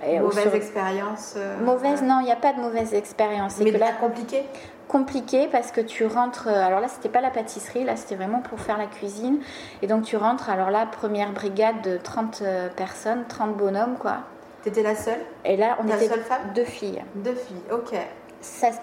[0.00, 3.58] mauvaise expérience euh, Mauvaise, non, il n'y a pas de mauvaise expérience.
[3.58, 4.44] Mais là, compliqué
[4.90, 6.48] Compliqué parce que tu rentres.
[6.48, 9.38] Euh, alors là, c'était pas la pâtisserie, là, c'était vraiment pour faire la cuisine.
[9.82, 12.42] Et donc, tu rentres, alors là, première brigade de 30
[12.76, 14.18] personnes, 30 bonhommes, quoi.
[14.62, 15.20] T'étais la seule?
[15.44, 16.52] Et là, on la était seule femme?
[16.54, 17.02] deux filles.
[17.14, 17.94] Deux filles, ok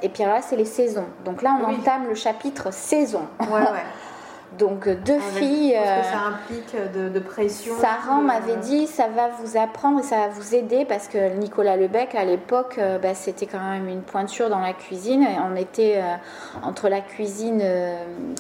[0.02, 1.08] et puis là, c'est les saisons.
[1.26, 3.28] Donc là, on entame le chapitre saison.
[3.40, 3.86] Ouais, ouais.
[4.58, 5.76] Donc deux filles.
[5.76, 7.74] Parce que ça euh, implique de, de pression.
[7.80, 11.76] Sarah m'avait dit ça va vous apprendre et ça va vous aider parce que Nicolas
[11.76, 15.24] Lebec à l'époque euh, bah, c'était quand même une pointure dans la cuisine.
[15.24, 16.16] Et on était euh,
[16.64, 17.64] entre la cuisine,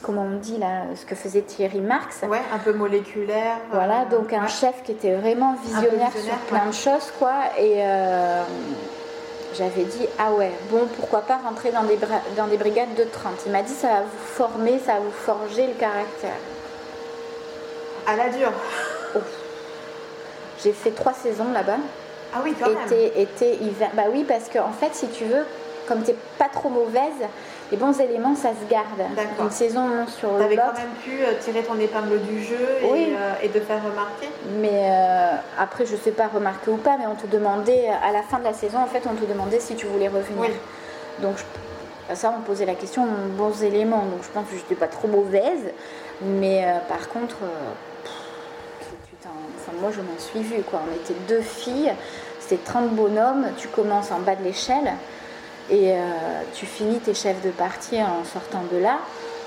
[0.01, 2.23] comment on dit là, ce que faisait Thierry Marx.
[2.27, 3.57] Ouais, un peu moléculaire.
[3.71, 7.33] Voilà, donc un chef qui était vraiment visionnaire, sur plein de choses quoi.
[7.59, 7.81] Et
[9.57, 11.97] j'avais dit ah ouais, bon pourquoi pas rentrer dans des,
[12.35, 13.33] dans des brigades de 30.
[13.45, 16.37] Il m'a dit ça va vous former, ça va vous forger le caractère.
[18.05, 18.53] À la dure.
[20.63, 21.77] J'ai fait trois saisons là-bas.
[22.33, 23.11] Ah oui, quand été, même.
[23.15, 23.89] Été, hiver.
[23.93, 25.45] Bah oui, parce qu'en en fait, si tu veux,
[25.87, 27.01] comme tu n'es pas trop mauvaise,
[27.71, 29.01] les bons éléments, ça se garde.
[29.39, 30.29] Une saison sur.
[30.37, 33.59] Tu avais quand même pu euh, tirer ton épingle du jeu et, euh, et de
[33.59, 34.29] faire remarquer.
[34.59, 38.11] Mais euh, après, je ne sais pas remarquer ou pas, mais on te demandait, à
[38.11, 40.49] la fin de la saison, en fait, on te demandait si tu voulais revenir.
[41.21, 41.35] Donc,
[42.13, 43.05] ça, on posait la question
[43.37, 44.03] bons éléments.
[44.03, 45.73] Donc, je pense que je n'étais pas trop mauvaise.
[46.21, 47.35] Mais par contre,
[49.81, 50.63] moi, je m'en suis vue.
[50.63, 50.81] Quoi.
[50.87, 51.91] On était deux filles,
[52.39, 53.47] c'était 30 bonhommes.
[53.57, 54.93] Tu commences en bas de l'échelle.
[55.69, 55.97] Et euh,
[56.53, 58.99] tu finis tes chefs de partie en sortant de là.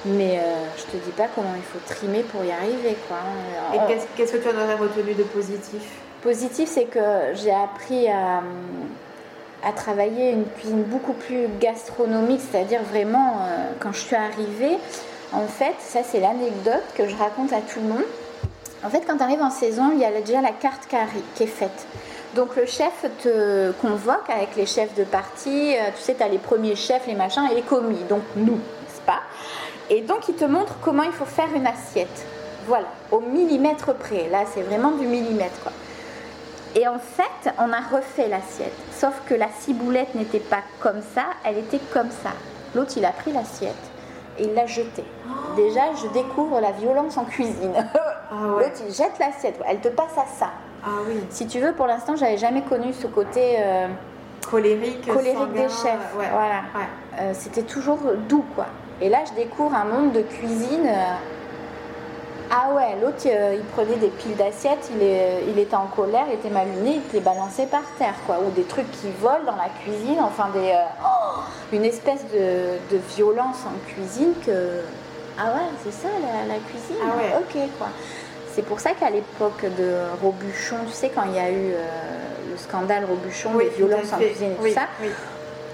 [0.05, 2.97] Mais euh, je te dis pas comment il faut trimer pour y arriver.
[3.07, 3.19] Quoi.
[3.75, 5.83] Et qu'est-ce que tu en aurais retenu de positif?
[6.23, 8.43] Positif, c'est que j'ai appris à,
[9.63, 14.79] à, travailler une cuisine beaucoup plus gastronomique, c'est-à-dire vraiment, euh, quand je suis arrivée,
[15.33, 18.05] en fait, ça c'est l'anecdote que je raconte à tout le monde.
[18.85, 20.89] En fait, quand tu arrives en saison, il y a déjà la carte
[21.35, 21.87] qui est faite.
[22.35, 26.29] Donc le chef te convoque avec les chefs de partie, euh, tu sais, tu as
[26.29, 29.21] les premiers chefs, les machins et les commis, donc nous, n'est-ce pas?
[29.89, 32.25] Et donc il te montre comment il faut faire une assiette.
[32.67, 34.29] Voilà, au millimètre près.
[34.29, 35.61] Là, c'est vraiment du millimètre.
[35.63, 35.73] Quoi.
[36.77, 38.77] Et en fait, on a refait l'assiette.
[38.93, 42.31] Sauf que la ciboulette n'était pas comme ça, elle était comme ça.
[42.77, 43.75] L'autre, il a pris l'assiette
[44.39, 45.05] et il l'a jetée.
[45.57, 47.75] Déjà, je découvre la violence en cuisine.
[47.75, 49.59] Ah L'autre, il jette l'assiette.
[49.67, 50.51] Elle te passe à ça.
[50.85, 51.21] Ah oui.
[51.31, 53.89] Si tu veux, pour l'instant, j'avais jamais connu ce côté euh,
[54.51, 56.15] colérique, colérique des chefs.
[56.15, 56.63] voilà.
[57.19, 58.67] Euh, c'était toujours doux, quoi.
[59.01, 60.87] Et là, je découvre un monde de cuisine.
[60.87, 61.15] Euh,
[62.51, 65.07] ah ouais, l'autre, il prenait des piles d'assiettes, il,
[65.49, 68.39] il était en colère, il était malmené, il les balançait par terre, quoi.
[68.41, 71.21] Ou des trucs qui volent dans la cuisine, enfin des, oh,
[71.73, 74.81] une espèce de, violence en cuisine que
[75.39, 76.09] ah ouais, c'est ça
[76.49, 76.97] la, cuisine.
[77.03, 77.33] Ah ouais.
[77.39, 77.89] Ok quoi.
[78.55, 81.87] C'est pour ça qu'à l'époque de Robuchon, tu sais, quand il y a eu euh,
[82.51, 85.11] le scandale Robuchon, les violences en cuisine et tout ça, il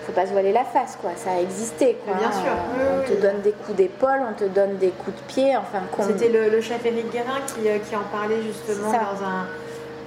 [0.04, 1.10] faut pas se voiler la face, quoi.
[1.16, 2.14] Ça a existé, quoi.
[2.14, 2.52] Bien sûr.
[3.00, 5.82] on te donne des coups d'épaule, on te donne des coups de pied, enfin.
[6.06, 9.46] C'était le, chef Éric Guérin qui, euh, qui, en parlait justement dans un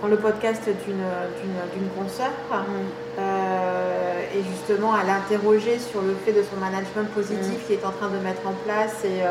[0.01, 2.31] dans le podcast d'une consoeur.
[3.19, 7.67] Euh, et justement, elle interrogé sur le fait de son management positif mm.
[7.67, 9.23] qu'il est en train de mettre en place et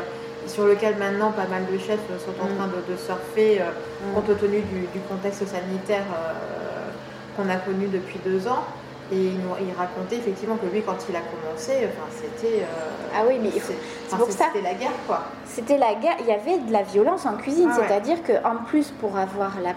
[0.49, 4.15] sur lequel maintenant pas mal de chefs sont en train de, surfer euh, mm.
[4.15, 6.91] compte tenu du, contexte sanitaire euh,
[7.37, 8.65] qu'on a connu depuis deux ans.
[9.11, 12.61] Et il, racontait effectivement que lui, quand il a commencé, enfin, c'était.
[12.61, 14.51] Euh, ah oui, mais c'est pour ça.
[14.53, 15.23] C'était la guerre, quoi.
[15.47, 16.17] C'était la guerre.
[16.21, 19.73] Il y avait de la violence en cuisine, ah c'est-à-dire qu'en plus, pour avoir la,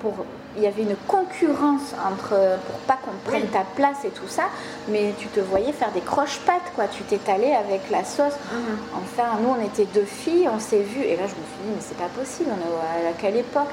[0.00, 0.26] pour,
[0.56, 2.30] il y avait une concurrence entre,
[2.66, 4.44] pour pas qu'on prenne ta place et tout ça,
[4.88, 6.86] mais tu te voyais faire des croche-pattes, quoi.
[6.88, 8.34] Tu t'étalais avec la sauce.
[8.52, 8.78] Mhm.
[8.94, 11.70] Enfin, nous, on était deux filles, on s'est vues, et là, je me suis dit,
[11.74, 13.70] mais c'est pas possible, on est à quelle époque?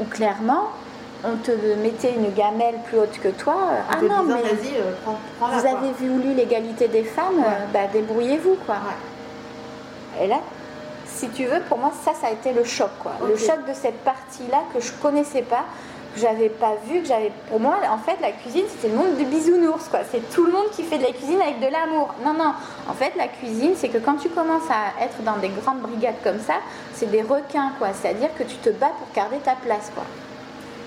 [0.00, 0.68] Où clairement,
[1.24, 1.50] on te
[1.82, 3.56] mettait une gamelle plus haute que toi.
[3.90, 4.92] ah non, mais euh,
[5.40, 8.76] vous avez voulu l'égalité des femmes, bah, débrouillez-vous, quoi.
[10.20, 10.38] Et là,
[11.06, 13.12] si tu veux, pour moi, ça, ça a été le choc, quoi.
[13.26, 15.64] Le choc de cette partie-là que je connaissais pas,
[16.14, 17.32] que j'avais pas vu, que j'avais.
[17.48, 20.00] Pour moi, en fait, la cuisine, c'était le monde du bisounours, quoi.
[20.10, 22.14] C'est tout le monde qui fait de la cuisine avec de l'amour.
[22.24, 22.52] Non, non.
[22.88, 26.22] En fait, la cuisine, c'est que quand tu commences à être dans des grandes brigades
[26.22, 26.54] comme ça,
[26.92, 27.88] c'est des requins, quoi.
[27.92, 30.04] C'est-à-dire que tu te bats pour garder ta place, quoi.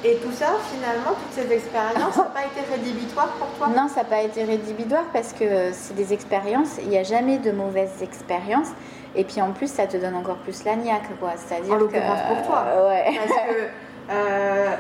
[0.04, 3.68] Et tout ça, finalement, toutes ces expériences, ça n'a pas été rédhibitoire pour toi?
[3.76, 7.40] Non, ça n'a pas été rédhibitoire parce que c'est des expériences, il n'y a jamais
[7.40, 8.68] de mauvaises expériences.
[9.16, 11.32] Et puis en plus, ça te donne encore plus la niaque, quoi.
[11.38, 12.66] C'est-à-dire en l'occurrence pour toi.
[12.88, 13.18] ouais.
[13.18, 13.54] Parce que,
[14.10, 14.76] euh,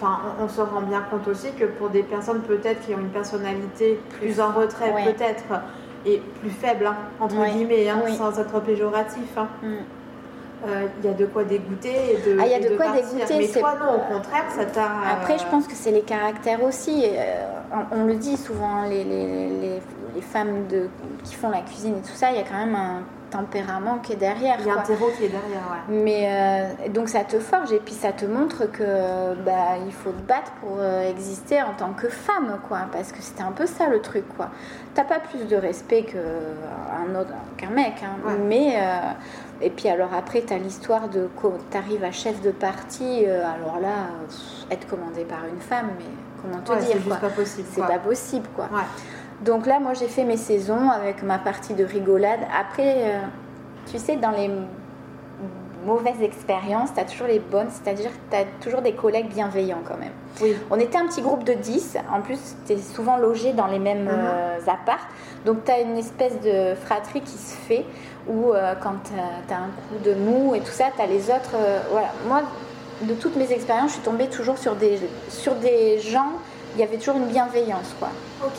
[0.00, 3.10] enfin, on, se rend bien compte aussi que pour des personnes peut-être qui ont une
[3.10, 5.60] personnalité plus en retrait, peut-être,
[6.06, 9.36] et plus faible, hein, entre guillemets, hein, sans être péjoratif.
[9.36, 9.48] Hein.
[9.62, 9.66] Mm.
[10.66, 12.86] Euh, il y a de quoi dégoûter et de Ah, il y a de, quoi
[12.88, 13.38] dégoûter.
[13.38, 14.88] Mais toi, non, au contraire, ça t'a...
[15.12, 17.04] Après, je pense que c'est les caractères aussi.
[17.04, 17.44] Euh,
[17.92, 19.82] on, le dit souvent, les, les, les,
[20.14, 20.88] les femmes de,
[21.24, 23.02] qui font la cuisine et tout ça, il y a quand même un
[23.38, 24.56] tempérament qui est derrière.
[24.60, 25.94] Il y a un terreau qui est derrière, ouais.
[25.94, 30.10] Mais euh, donc ça te forge et puis ça te montre que bah, il faut
[30.10, 32.80] te battre pour exister en tant que femme, quoi.
[32.92, 34.50] Parce que c'était un peu ça le truc, quoi.
[34.94, 38.76] T'as pas plus de respect qu'un autre, qu'un mec, hein, mais
[39.60, 41.28] et puis alors après, tu as l'histoire de
[41.70, 44.10] tu arrives à chef de parti, euh, alors là,
[44.70, 46.04] être commandé par une femme, mais
[46.42, 47.68] comment te dire C'est pas possible.
[47.70, 48.68] C'est pas possible, quoi.
[49.44, 52.40] Donc là, moi, j'ai fait mes saisons avec ma partie de rigolade.
[52.58, 53.20] Après, euh,
[53.90, 54.50] tu sais, dans les
[55.84, 59.82] mauvaises expériences, tu as toujours les bonnes, c'est-à-dire que tu as toujours des collègues bienveillants
[59.86, 60.12] quand même.
[60.40, 60.56] Oui.
[60.70, 63.78] On était un petit groupe de 10, en plus tu es souvent logé dans les
[63.78, 65.06] mêmes mm apparts,
[65.44, 67.84] donc tu as une espèce de fratrie qui se fait
[68.28, 71.30] où euh, quand tu as un coup de mou et tout ça, tu as les
[71.30, 71.54] autres.
[71.54, 72.08] Euh, voilà.
[72.26, 72.42] Moi,
[73.02, 76.32] de toutes mes expériences, je suis tombée toujours sur des, sur des gens,
[76.76, 77.94] il y avait toujours une bienveillance.
[77.98, 78.08] Quoi.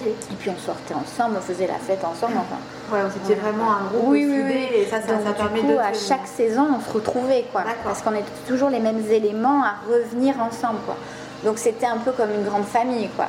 [0.06, 2.34] Et puis on sortait ensemble, on faisait la fête ensemble.
[2.38, 4.67] Enfin, ouais, c'était vraiment un groupe oui, oui, oui.
[4.75, 7.45] et ça, ça, permet coup, à chaque saison, on se retrouvait.
[7.51, 10.80] Quoi, parce qu'on était toujours les mêmes éléments à revenir ensemble.
[10.86, 10.95] Quoi.
[11.43, 13.10] Donc c'était un peu comme une grande famille.
[13.15, 13.27] Quoi.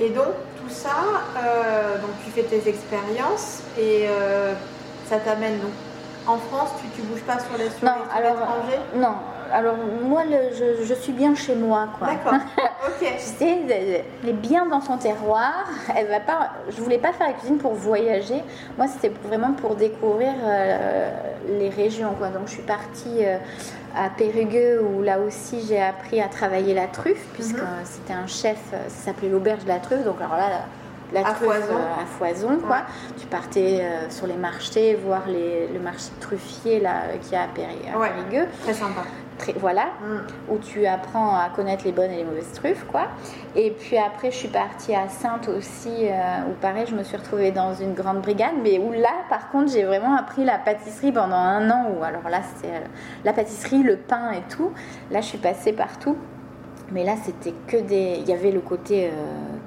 [0.00, 0.90] Et donc, tout ça,
[1.38, 4.06] euh, donc tu fais tes expériences et
[5.08, 5.72] ça t'amène donc
[6.26, 8.36] en France, tu, ne bouges pas sur les sur non, alors,
[8.94, 9.14] Non,
[9.52, 12.08] alors moi je, je, suis bien chez moi quoi.
[12.08, 12.34] D'accord.
[12.84, 13.06] Ok.
[13.16, 15.66] tu sais, elle est bien dans son terroir.
[15.96, 16.50] Elle va pas.
[16.68, 18.42] Je voulais pas faire la cuisine pour voyager.
[18.76, 21.10] Moi c'était vraiment pour découvrir euh,
[21.58, 22.28] les régions quoi.
[22.28, 23.38] Donc je suis partie euh,
[23.96, 27.84] à Périgueux où là aussi j'ai appris à travailler la truffe puisque mhm.
[27.84, 28.58] c'était un chef.
[28.88, 30.04] Ça s'appelait l'auberge de la truffe.
[30.04, 30.62] Donc alors là
[31.12, 31.76] la à foison.
[31.76, 32.82] Euh, à foison quoi.
[33.18, 37.46] Tu partais euh, sur les marchés voir les, le marché truffier là qui a à,
[37.46, 38.46] Périgueux.
[38.62, 39.02] Très sympa.
[39.56, 40.52] Voilà, mm.
[40.52, 43.08] où tu apprends à connaître les bonnes et les mauvaises truffes, quoi.
[43.56, 47.16] Et puis après, je suis partie à Sainte aussi, euh, où pareil, je me suis
[47.16, 51.12] retrouvée dans une grande brigade, mais où là, par contre, j'ai vraiment appris la pâtisserie
[51.12, 52.68] pendant un an, où alors là, c'est
[53.24, 54.72] la pâtisserie, le pain et tout.
[55.10, 56.16] Là, je suis passée partout.
[56.92, 58.18] Mais là, c'était que des.
[58.20, 59.10] Il y avait le côté euh,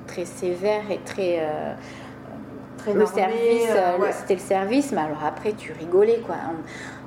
[0.05, 1.39] très sévère et très.
[2.87, 6.35] Euh, le service, euh, c'était le service, mais alors après, tu rigolais, quoi.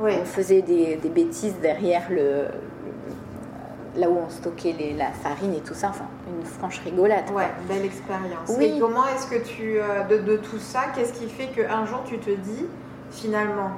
[0.00, 2.46] On, faisait des, des, bêtises derrière le,
[3.96, 5.88] là où on stockait les, la farine et tout ça.
[5.90, 7.30] Enfin, une franche rigolade.
[7.30, 8.50] Ouais, belle expérience.
[8.56, 8.74] Oui.
[8.76, 9.78] Et comment est-ce que tu.
[10.08, 12.66] De, de, tout ça, qu'est-ce qui fait qu'un jour, tu te dis,
[13.10, 13.70] finalement,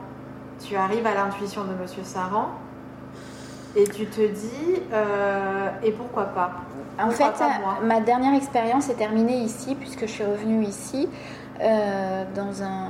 [0.64, 2.50] tu arrives à l'intuition de Monsieur Saran
[3.76, 6.52] et tu te dis, euh, et pourquoi pas?
[6.98, 7.32] En fait,
[7.84, 11.08] ma dernière expérience est terminée ici, puisque je suis revenue ici,
[11.60, 12.88] euh, dans un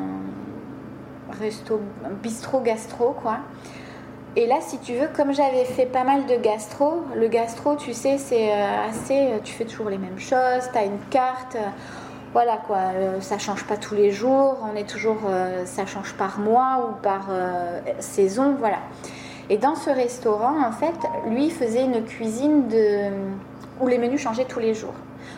[1.41, 1.81] resto,
[2.23, 3.39] bistrot gastro, quoi.
[4.37, 7.93] Et là, si tu veux, comme j'avais fait pas mal de gastro, le gastro, tu
[7.93, 9.33] sais, c'est euh, assez.
[9.43, 11.57] Tu fais toujours les mêmes choses, tu as une carte.
[12.33, 12.79] voilà quoi,
[13.21, 15.23] ça change pas tous les jours, on est toujours.
[15.65, 17.27] ça change par mois ou par
[17.99, 18.79] saison, voilà.
[19.49, 20.95] Et dans ce restaurant, en fait,
[21.29, 23.11] lui faisait une cuisine de...
[23.81, 24.95] où les menus changeaient tous les jours.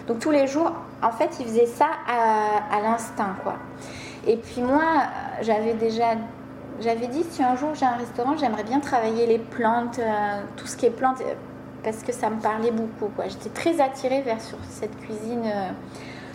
[0.06, 3.56] Donc tous les jours, en fait, il faisait ça à, l'instinct, quoi.
[4.26, 4.82] Et puis moi,
[5.40, 6.14] j'avais déjà
[6.80, 10.66] j'avais dit si un jour j'ai un restaurant, j'aimerais bien travailler les plantes, euh, tout
[10.66, 11.22] ce qui est plantes,
[11.84, 13.10] parce que ça me parlait beaucoup.
[13.28, 15.68] J'étais très attirée vers sur cette cuisine euh,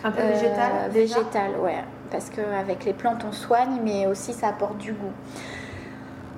[0.04, 1.84] Un peu végétal Végétal, ouais.
[2.10, 5.12] Parce qu'avec les plantes, on soigne, mais aussi ça apporte du goût.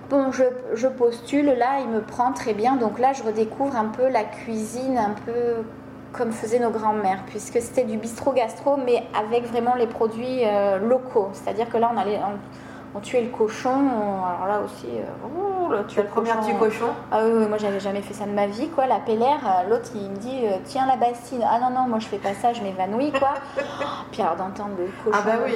[0.08, 0.42] Bon, je,
[0.74, 2.74] je, postule, là, il me prend très bien.
[2.74, 5.62] Donc là, je redécouvre un peu la cuisine, un peu
[6.12, 10.78] comme faisaient nos grands-mères, puisque c'était du bistrot gastro, mais avec vraiment les produits euh,
[10.78, 11.30] locaux.
[11.32, 12.18] C'est-à-dire que là, on allait,
[12.94, 13.70] on, tuait le cochon.
[13.70, 16.86] alors là aussi, euh, tu as le premier du cochon.
[17.12, 18.86] Ah oui, moi, j'avais jamais fait ça de ma vie, quoi.
[18.86, 21.44] La pellaire, euh, l'autre, il me dit, tiens la bassine.
[21.48, 23.34] Ah non non, moi je fais pas ça, je m'évanouis, quoi.
[24.12, 25.54] Puis alors d'entendre le cochon, ah bah oui,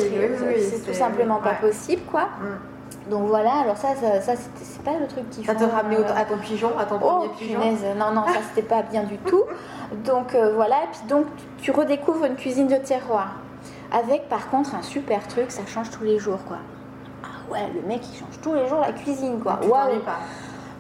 [0.61, 2.29] c'est tout simplement pas possible, quoi.
[2.41, 2.74] Mm.
[3.11, 6.25] Donc voilà, alors ça, ça, c'est pas le truc qui Ça te ramenait euh, à
[6.25, 7.61] ton pigeon, à ton oh, premier pigeon
[7.97, 9.45] Non, non, ça c'était pas bien du tout.
[10.05, 11.27] Donc euh, voilà, et puis donc
[11.59, 13.37] tu redécouvres une cuisine de terroir.
[13.93, 16.57] Avec par contre un super truc, ça change tous les jours quoi.
[17.23, 19.61] Ah ouais, le mec il change tous les jours la cuisine quoi.
[19.63, 20.01] Waouh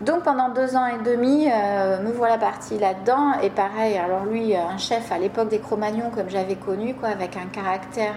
[0.00, 3.38] donc pendant deux ans et demi, euh, me voilà partie là-dedans.
[3.42, 7.37] Et pareil, alors lui, un chef à l'époque des Cro-Magnons comme j'avais connu, quoi, avec
[7.37, 8.14] un caractère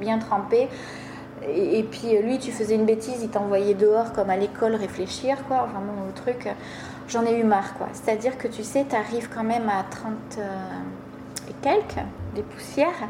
[0.00, 0.68] bien trempé.
[1.48, 5.68] Et, puis lui, tu faisais une bêtise, il t'envoyait dehors comme à l'école réfléchir, quoi,
[5.72, 6.48] vraiment au truc.
[7.08, 7.88] J'en ai eu marre, quoi.
[7.92, 10.42] C'est-à-dire que tu sais, tu arrives quand même à 30 euh,
[11.48, 12.04] et quelques,
[12.34, 13.08] des poussières,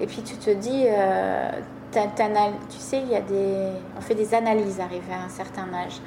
[0.00, 1.50] et puis tu te dis, euh,
[1.92, 6.00] tu sais, il y a des, on fait des analyses arrivé à un certain âge.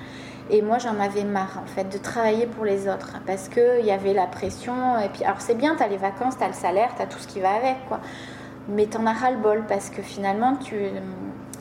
[0.49, 3.17] Et moi, j'en avais marre, en fait, de travailler pour les autres.
[3.25, 4.99] Parce qu'il y avait la pression.
[4.99, 7.07] Et puis, alors, c'est bien, tu as les vacances, tu as le salaire, tu as
[7.07, 7.99] tout ce qui va avec, quoi.
[8.69, 10.75] Mais tu en as ras-le-bol parce que finalement, tu,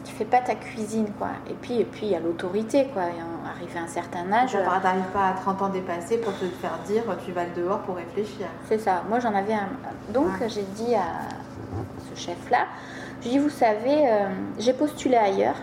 [0.04, 1.28] tu fais pas ta cuisine, quoi.
[1.48, 3.02] Et puis, et puis il y a l'autorité, quoi.
[3.02, 4.50] Arrivé à un certain âge.
[4.50, 7.80] Tu n'arrives pas à 30 ans dépassés pour te faire dire tu vas le dehors
[7.80, 8.46] pour réfléchir.
[8.68, 9.02] C'est ça.
[9.08, 9.68] Moi, j'en avais un.
[10.12, 11.28] Donc, j'ai dit à
[12.14, 12.66] ce chef-là,
[13.22, 15.56] je dis, vous savez, euh, j'ai postulé ailleurs,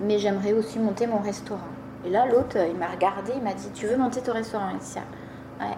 [0.00, 1.60] mais j'aimerais aussi monter mon restaurant.
[2.04, 4.98] Et là, l'autre, il m'a regardé, il m'a dit, tu veux monter ton restaurant, ici
[5.60, 5.76] Ouais.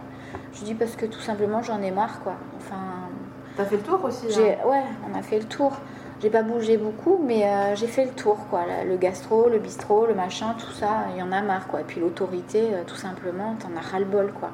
[0.52, 2.34] Je dis parce que tout simplement, j'en ai marre, quoi.
[2.56, 3.08] Enfin.
[3.56, 5.72] T'as fait le tour aussi Ouais, on a fait le tour.
[6.22, 8.62] J'ai pas bougé beaucoup, mais euh, j'ai fait le tour, quoi.
[8.86, 11.80] Le gastro, le bistrot, le machin, tout ça, il y en a marre, quoi.
[11.80, 14.50] Et puis l'autorité, euh, tout simplement, t'en as ras-le-bol, quoi.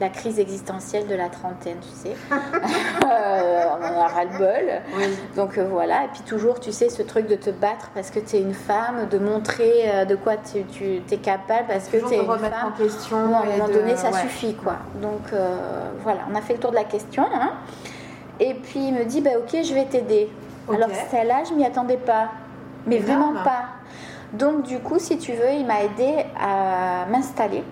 [0.00, 2.16] La crise existentielle de la trentaine, tu sais.
[3.06, 4.82] Euh, on en a ras-le-bol.
[5.36, 8.36] Donc voilà, et puis toujours, tu sais, ce truc de te battre parce que tu
[8.36, 12.18] es une femme, de montrer de quoi tu, tu es capable parce que tu es
[12.18, 12.52] une femme.
[12.66, 14.78] En question à un moment donné, ça suffit, quoi.
[15.00, 15.32] Donc
[16.02, 17.24] voilà, on a fait le tour de la question.
[17.32, 17.52] Hein.
[18.40, 20.28] Et puis il me dit, bah, ok, je vais t'aider.
[20.72, 22.28] Alors celle-là, je m'y attendais pas,
[22.86, 23.66] mais vraiment pas.
[24.32, 27.62] Donc du coup, si tu veux, il m'a aidé à m'installer.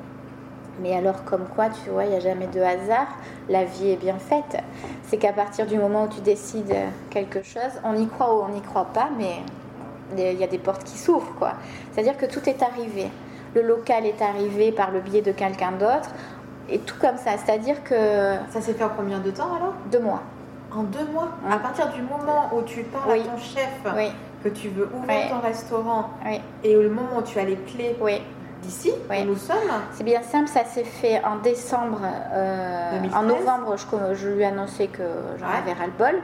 [0.81, 3.07] Mais alors comme quoi, tu vois, il n'y a jamais de hasard,
[3.49, 4.57] la vie est bien faite.
[5.05, 6.75] C'est qu'à partir du moment où tu décides
[7.11, 9.37] quelque chose, on y croit ou on n'y croit pas, mais
[10.17, 11.53] il y a des portes qui s'ouvrent, quoi.
[11.93, 13.11] C'est-à-dire que tout est arrivé.
[13.55, 16.11] Le local est arrivé par le biais de quelqu'un d'autre,
[16.69, 17.33] et tout comme ça.
[17.37, 17.95] C'est-à-dire que...
[18.51, 19.75] Ça s'est fait en combien de temps alors?
[19.93, 20.23] Deux mois.
[20.77, 23.71] En deux mois À partir du moment où tu parles à ton chef
[24.43, 26.11] que tu veux ouvrir ton restaurant
[26.63, 27.97] et le moment où tu as les clés
[28.63, 29.57] d'ici, où nous sommes
[29.93, 32.01] C'est bien simple, ça s'est fait en décembre.
[32.33, 35.03] Euh, en novembre, je, je, lui annonçais que
[35.39, 36.21] j'en avais ras-le-bol.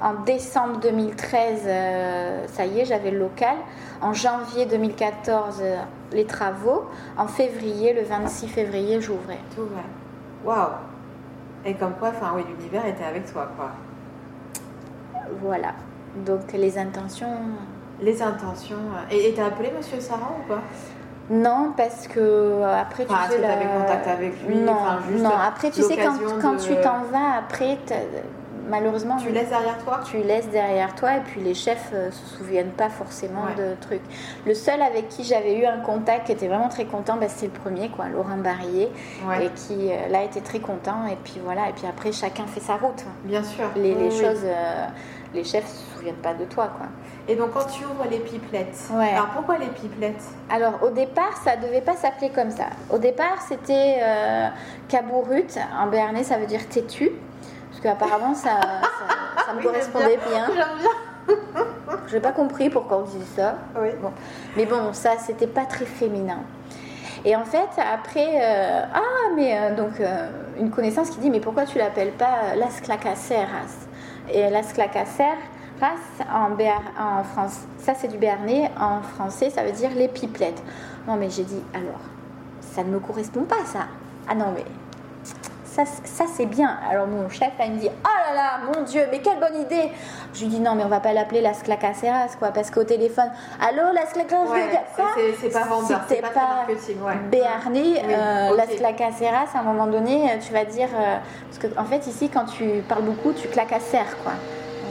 [0.00, 3.54] En décembre 2013, euh, ça y est, j'avais le local.
[4.00, 5.76] En janvier 2014, euh,
[6.12, 6.86] les travaux.
[7.16, 9.38] En février, le 26 février, j'ouvrais.
[9.54, 9.68] Tout.
[10.44, 10.70] Waouh
[11.64, 13.70] et comme quoi, enfin oui, l'univers était avec toi, quoi.
[15.40, 15.74] Voilà.
[16.26, 17.36] Donc les intentions.
[18.00, 18.76] Les intentions.
[18.76, 20.60] Euh, et t'as appelé Monsieur Sarah ou pas?
[21.30, 23.40] Non, parce que euh, après tu sais.
[23.40, 23.56] La...
[23.56, 24.56] contact avec lui?
[24.56, 24.76] Non,
[25.18, 25.30] non.
[25.30, 27.78] Après tu sais quand, quand tu t'en vas, après
[28.68, 29.16] malheureusement.
[29.16, 32.36] Tu laisses derrière toi Tu laisses derrière toi et puis les chefs ne euh, se
[32.36, 34.02] souviennent pas forcément de trucs.
[34.46, 37.46] Le seul avec qui j'avais eu un contact qui était vraiment très content, bah, c'est
[37.46, 38.90] le premier, quoi, Laurent Barrier,
[39.40, 41.06] et qui euh, là était très content.
[41.10, 43.04] Et puis voilà, et puis après chacun fait sa route.
[43.24, 43.66] Bien sûr.
[43.76, 44.86] Les, les choses, euh,
[45.34, 46.86] les chefs se souviennent pas de toi, quoi.
[47.28, 50.24] Et donc quand tu ouvres les pipelettes, alors pourquoi les pipelettes?
[50.50, 52.64] Alors au départ, ça devait pas s'appeler comme ça.
[52.90, 54.00] Au départ, c'était
[54.88, 55.46] Cabourut.
[55.78, 57.12] En béarnais, ça veut dire têtu.
[57.82, 58.60] Qu'apparemment, ça,
[59.44, 60.46] ça, me correspondait bien.
[60.48, 61.36] bien.
[62.06, 63.56] Je n'ai pas compris pourquoi on disait ça.
[63.74, 64.12] Bon.
[64.56, 66.38] Mais bon, ça, c'était pas très féminin.
[67.24, 71.40] Et en fait, après, euh, ah, mais euh, donc, euh, une connaissance qui dit, mais
[71.40, 73.86] pourquoi tu l'appelles pas Las Clacaceras
[74.32, 75.36] Et Las Clacaceras,
[76.32, 80.62] en, en France, ça c'est du béarnais, en français, ça veut dire les pipelettes.
[81.06, 82.00] Non, mais j'ai dit, alors,
[82.60, 83.86] ça ne me correspond pas, ça.
[84.28, 84.64] Ah non, mais
[85.72, 86.76] ça, ça c'est bien.
[86.90, 89.90] Alors mon chef, il me dit, oh là là, mon Dieu, mais quelle bonne idée.
[90.34, 93.30] Je lui dis, non, mais on va pas l'appeler la Sclacaceras, quoi, parce qu'au téléphone,
[93.60, 97.14] allô, la Sclacaceras, ouais, c'est pas vendeur, c'est pas, pas ouais.
[97.30, 101.16] béarné, euh, la Sclacaceras, à un moment donné, tu vas dire, euh,
[101.48, 104.32] parce qu'en en fait, ici, quand tu parles beaucoup, tu claques à serre, quoi.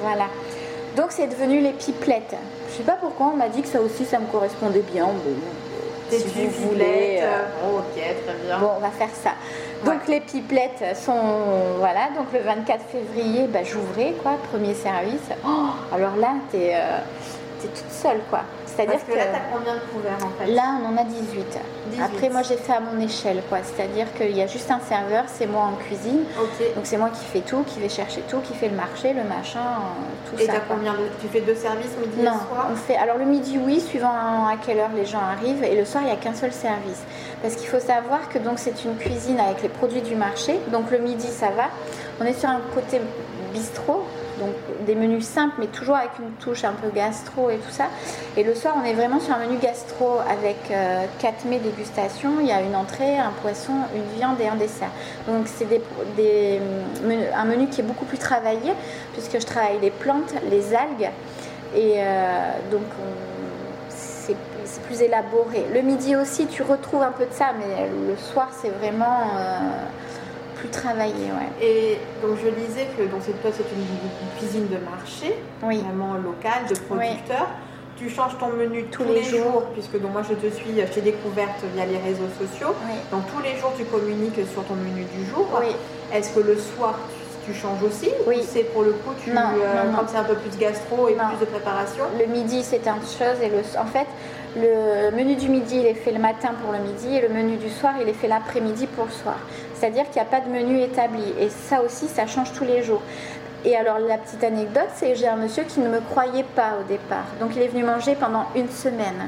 [0.01, 0.25] Voilà.
[0.95, 2.35] Donc c'est devenu les pipelettes.
[2.69, 5.05] Je sais pas pourquoi on m'a dit que ça aussi ça me correspondait bien.
[5.05, 5.13] Bon,
[6.19, 7.19] si vous voulez.
[7.21, 8.59] Euh, euh, ok, très bien.
[8.59, 9.31] Bon, on va faire ça.
[9.85, 11.21] Donc les pipelettes sont
[11.79, 12.09] voilà.
[12.15, 15.29] Donc le 24 février, bah, j'ouvrais quoi, premier service.
[15.45, 16.99] Oh, alors là, es, euh,
[17.61, 18.41] toute seule quoi.
[18.81, 21.59] C'est-à-dire que, là, tu as combien de couverts en fait Là, on en a 18.
[22.01, 23.59] Après, moi, j'ai fait à mon échelle, quoi.
[23.63, 26.23] C'est-à-dire qu'il y a juste un serveur, c'est moi en cuisine.
[26.75, 29.23] Donc, c'est moi qui fais tout, qui vais chercher tout, qui fait le marché, le
[29.23, 30.55] machin, euh, tout et ça.
[30.55, 32.95] Et combien Tu fais deux services, midi et soir on fait.
[32.95, 35.63] Alors, le midi, oui, suivant à quelle heure les gens arrivent.
[35.63, 37.03] Et le soir, il n'y a qu'un seul service.
[37.41, 40.59] Parce qu'il faut savoir que donc c'est une cuisine avec les produits du marché.
[40.71, 41.65] Donc, le midi, ça va.
[42.19, 43.01] On est sur un côté
[43.51, 44.05] bistrot,
[44.41, 47.85] donc des menus simples, mais toujours avec une touche un peu gastro et tout ça.
[48.35, 52.39] Et le soir, on est vraiment sur un menu gastro avec euh, 4 mets dégustation.
[52.39, 54.89] Il y a une entrée, un poisson, une viande et un dessert.
[55.27, 56.59] Donc c'est des,
[57.35, 58.73] un menu qui est beaucoup plus travaillé,
[59.13, 61.11] puisque je travaille les plantes, les algues.
[61.75, 62.83] Et euh, donc
[63.89, 65.65] c'est plus élaboré.
[65.73, 69.19] Le midi aussi, tu retrouves un peu de ça, mais le soir, c'est vraiment...
[69.37, 69.59] Euh,
[70.61, 71.65] plus travaillé, ouais.
[71.65, 76.75] Et donc je disais que donc toi c'est une, cuisine de marché, vraiment locale, de
[76.87, 77.47] producteur.
[77.97, 81.01] Tu changes ton menu tous, les, jours, puisque donc moi je te suis, je t'ai
[81.01, 82.73] découverte via les réseaux sociaux.
[83.11, 85.47] Donc tous les jours tu communiques sur ton menu du jour.
[86.13, 86.97] Est-ce que le soir
[87.45, 88.43] tu, changes aussi Oui.
[88.47, 91.39] c'est pour le coup, tu, non, euh, comme c'est un peu plus gastro et plus
[91.41, 92.05] de préparation?
[92.19, 94.07] Le midi c'est un chose et le, en fait
[94.55, 97.55] le menu du midi, il est fait le matin pour le midi et le menu
[97.55, 99.37] du soir, il est fait l'après-midi pour le soir.
[99.81, 101.23] C'est-à-dire qu'il n'y a pas de menu établi.
[101.39, 103.01] Et ça aussi, ça change tous les jours.
[103.65, 106.73] Et alors, la petite anecdote, c'est que j'ai un monsieur qui ne me croyait pas
[106.79, 107.25] au départ.
[107.39, 109.27] Donc, il est venu manger pendant une semaine,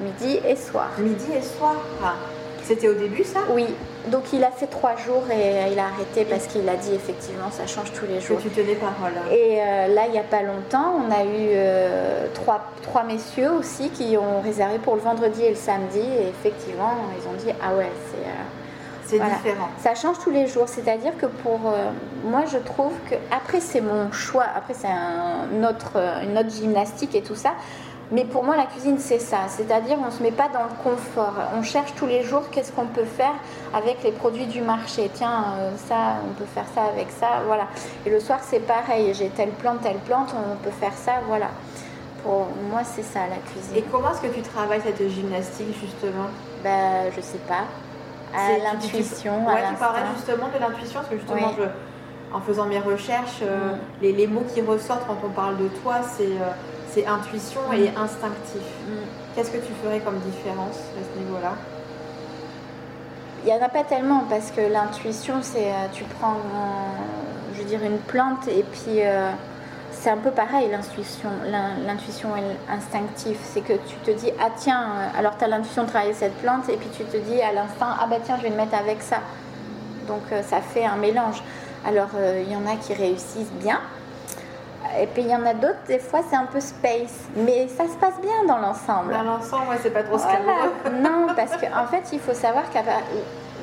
[0.00, 0.90] midi et soir.
[0.98, 1.74] Midi et soir
[2.04, 2.14] ah.
[2.62, 3.40] C'était au début, ça?
[3.50, 3.66] Oui.
[4.06, 7.50] Donc, il a fait trois jours et il a arrêté parce qu'il a dit effectivement,
[7.50, 8.36] ça change tous les jours.
[8.36, 9.12] Que tu tenais parole.
[9.32, 13.50] Et euh, là, il n'y a pas longtemps, on a eu euh, trois, trois messieurs
[13.58, 15.98] aussi qui ont réservé pour le vendredi et le samedi.
[15.98, 18.28] Et effectivement, ils ont dit Ah ouais, c'est.
[18.28, 18.59] Euh,
[19.10, 19.68] c'est différent.
[19.78, 20.68] Ça change tous les jours.
[20.68, 21.60] C'est-à-dire que pour
[22.24, 24.46] moi, je trouve que après c'est mon choix.
[24.56, 27.50] Après c'est un autre, une autre gymnastique et tout ça.
[28.12, 29.42] Mais pour moi, la cuisine, c'est ça.
[29.46, 31.34] C'est-à-dire, on ne se met pas dans le confort.
[31.56, 33.34] On cherche tous les jours qu'est-ce qu'on peut faire
[33.72, 35.08] avec les produits du marché.
[35.14, 37.68] Tiens, euh, ça, on peut faire ça avec ça, voilà.
[38.04, 39.14] Et le soir, c'est pareil.
[39.14, 41.50] J'ai telle plante, telle plante, on peut faire ça, voilà.
[42.24, 43.76] Pour moi, c'est ça, la cuisine.
[43.76, 46.26] Et comment est-ce que tu travailles cette gymnastique, justement?
[46.64, 47.64] Ben, je sais pas.
[48.34, 49.46] À l'intuition.
[49.46, 51.52] Ouais, tu parlais justement de l'intuition, parce que justement,
[52.32, 53.78] en faisant mes recherches, euh, mm.
[54.02, 56.26] les, les, mots qui ressortent quand on parle de toi, c'est...
[56.26, 56.52] Euh,
[57.06, 58.02] intuition et mm.
[58.02, 58.62] instinctif.
[58.88, 58.92] Mm.
[59.34, 61.52] Qu'est-ce que tu ferais comme différence à ce niveau-là?
[63.44, 66.36] Il n'y en a pas tellement parce que l'intuition, c'est euh, tu prends,
[67.54, 69.02] je veux dire, une plante et puis
[70.00, 71.28] c'est un peu pareil l'intuition.
[71.86, 75.84] L'intuition et l'instinctif, c'est que tu te dis, ah tiens, euh, alors tu as l'intuition
[75.84, 78.42] de travailler cette plante et puis tu te dis à l'instinct, ah bah tiens, je
[78.42, 79.18] vais le mettre avec ça.
[80.08, 81.42] Donc ça fait un mélange.
[81.86, 83.80] Alors il y en a qui réussissent bien
[84.98, 87.84] et puis il y en a d'autres, des fois c'est un peu space, mais ça
[87.84, 89.12] se passe bien dans l'ensemble.
[89.12, 91.00] Dans l'ensemble, ouais, c'est pas trop voilà.
[91.00, 92.78] Non, parce qu'en en fait, il faut savoir que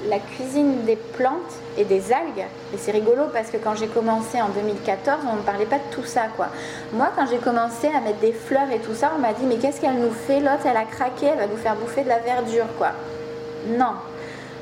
[0.09, 4.41] la cuisine des plantes et des algues, et c'est rigolo parce que quand j'ai commencé
[4.41, 6.47] en 2014, on ne parlait pas de tout ça, quoi.
[6.93, 9.57] Moi, quand j'ai commencé à mettre des fleurs et tout ça, on m'a dit, mais
[9.57, 12.19] qu'est-ce qu'elle nous fait L'autre, elle a craqué, elle va nous faire bouffer de la
[12.19, 12.91] verdure, quoi.
[13.67, 13.93] Non,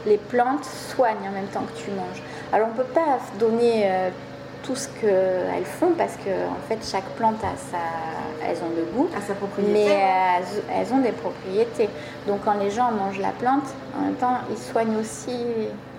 [0.05, 2.21] les plantes soignent en même temps que tu manges.
[2.51, 4.09] Alors, on ne peut pas donner euh,
[4.65, 8.83] tout ce qu'elles font parce que en fait chaque plante a sa, elles ont le
[8.95, 11.89] goût, à sa propriété, mais elles, ont des propriétés.
[12.27, 13.65] Donc quand les gens mangent la plante,
[13.97, 15.37] en même temps ils soignent aussi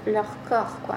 [0.07, 0.97] leur corps quoi.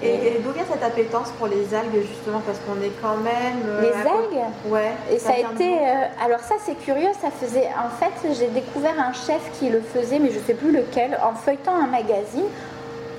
[0.00, 3.80] Et, d'où vient cette appétence pour les algues justement parce qu'on est quand même euh,
[3.80, 7.90] les algues ouais et ça, a été euh, alors ça c'est curieux ça faisait en
[7.90, 11.74] fait j'ai découvert un chef qui le faisait mais je sais plus lequel en feuilletant
[11.74, 12.44] un magazine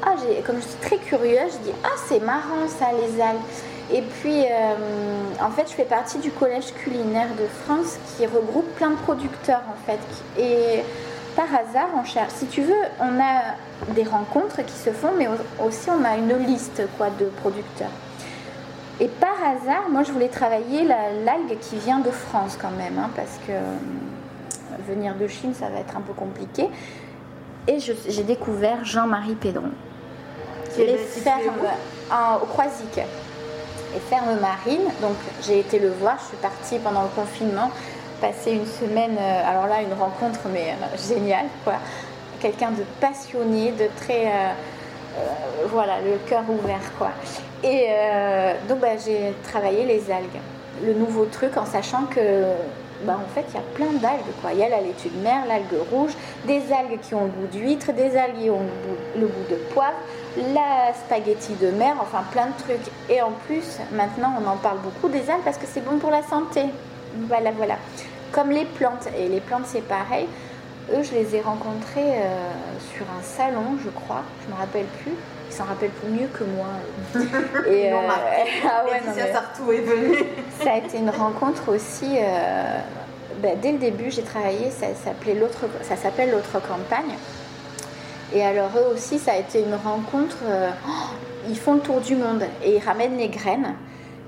[0.02, 3.40] ah, comme je suis très curieuse, je dis ah c'est marrant ça les algues.
[3.92, 4.76] Et puis euh,
[5.42, 9.64] en fait je fais partie du collège culinaire de France qui regroupe plein de producteurs
[9.70, 10.00] en fait.
[10.42, 10.84] Et
[11.36, 13.56] par hasard on cherche, si tu veux, on a
[13.94, 15.28] des rencontres qui se font, mais
[15.66, 17.92] aussi on a une liste quoi de producteurs.
[19.02, 23.10] Et par hasard, moi je voulais travailler l'algue qui vient de France quand même, hein,
[23.16, 23.76] parce que euh,
[24.88, 26.70] venir de Chine ça va être un peu compliqué.
[27.68, 29.72] Et j'ai découvert Jean-Marie Pédron
[30.78, 31.42] les fermes
[32.42, 34.90] au Croisic, les fermes marines.
[35.02, 35.16] Donc
[35.46, 37.72] j'ai été le voir, je suis partie pendant le confinement,
[38.22, 41.76] passer une semaine, euh, alors là une rencontre mais euh, géniale quoi.
[42.40, 44.32] Quelqu'un de passionné, de très...
[45.68, 47.10] voilà, le cœur ouvert, quoi.
[47.62, 47.90] Et
[48.70, 50.40] donc, bah, j'ai travaillé les algues.
[50.82, 52.46] Le nouveau truc en sachant que
[53.04, 54.34] bah, en fait, il y a plein d'algues.
[54.42, 54.52] Quoi.
[54.54, 56.12] Il y a la laitue de mer, l'algue rouge,
[56.46, 58.62] des algues qui ont le goût d'huître, des algues qui ont
[59.16, 59.98] le goût, de poivre,
[60.38, 62.92] la spaghetti de mer, enfin plein de trucs.
[63.10, 66.12] Et en plus, maintenant, on en parle beaucoup des algues parce que c'est bon pour
[66.12, 66.66] la santé.
[67.28, 67.76] Voilà, voilà.
[68.32, 69.08] Comme les plantes.
[69.18, 70.28] Et les plantes, c'est pareil.
[70.92, 72.52] Eux, je les ai rencontrés euh,
[72.96, 74.24] sur un salon, je crois.
[74.42, 75.14] Je ne me rappelle plus
[75.50, 76.68] il s'en rappelle plus mieux que moi.
[77.68, 77.96] Et euh,
[78.66, 80.16] ah ouais, non, Sartou est venu.
[80.64, 82.18] ça a été une rencontre aussi.
[82.18, 82.80] Euh,
[83.42, 87.16] ben, dès le début, j'ai travaillé, ça s'appelait l'autre, ça s'appelle l'autre campagne.
[88.34, 90.38] Et alors eux aussi, ça a été une rencontre.
[90.44, 90.70] Euh,
[91.48, 93.76] ils font le tour du monde et ils ramènent les graines.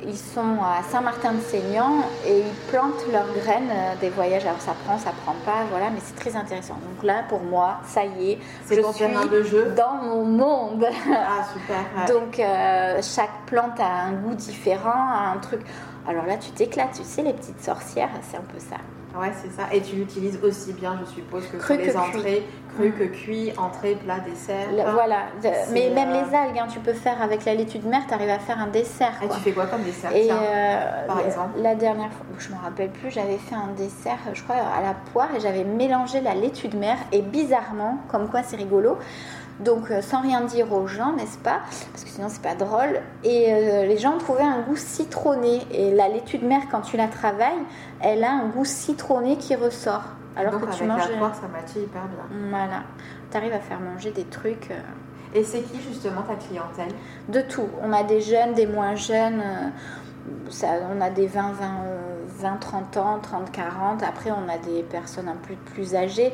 [0.03, 4.43] Ils sont à Saint-Martin-de-Seignan et ils plantent leurs graines euh, des voyages.
[4.45, 6.73] Alors ça prend, ça prend pas, voilà, mais c'est très intéressant.
[6.73, 9.05] Donc là, pour moi, ça y est, je suis
[9.43, 9.73] jeu.
[9.77, 10.85] dans mon monde.
[11.13, 12.15] Ah super.
[12.15, 15.61] Donc euh, chaque plante a un goût différent, a un truc.
[16.07, 18.77] Alors là, tu t'éclates, tu sais, les petites sorcières, c'est un peu ça.
[19.17, 19.63] Ouais, c'est ça.
[19.73, 22.43] Et tu l'utilises aussi bien, je suppose, que cru les entrées,
[22.75, 24.67] cru que cuit, entrée, plat, dessert.
[24.93, 25.23] voilà.
[25.71, 28.13] Mais même euh, les algues, hein, tu peux faire avec la laitue de mer, tu
[28.13, 29.13] arrives à faire un dessert.
[29.21, 32.89] Et tu fais quoi comme dessert euh, Par exemple La dernière fois, je me rappelle
[32.89, 36.69] plus, j'avais fait un dessert, je crois, à la poire et j'avais mélangé la laitue
[36.69, 36.97] de mer.
[37.11, 38.97] Et bizarrement, comme quoi c'est rigolo,
[39.63, 41.61] donc euh, sans rien dire aux gens, n'est-ce pas?
[41.91, 43.01] Parce que sinon c'est pas drôle.
[43.23, 45.61] Et euh, les gens trouvaient un goût citronné.
[45.71, 47.61] Et la laitue de mer, quand tu la travailles,
[47.99, 50.03] elle a un goût citronné qui ressort.
[50.35, 51.09] Alors que tu manges.
[51.09, 52.49] La poire, ça matche hyper bien.
[52.49, 52.83] Voilà.
[53.29, 54.71] Tu arrives à faire manger des trucs.
[54.71, 56.93] Euh, Et c'est qui justement ta clientèle?
[57.29, 57.67] De tout.
[57.81, 59.43] On a des jeunes, des moins jeunes.
[60.49, 61.53] Ça, on a des 20,
[62.41, 64.03] 20, 20, 30 ans, 30, 40.
[64.03, 66.33] Après, on a des personnes un peu plus âgées.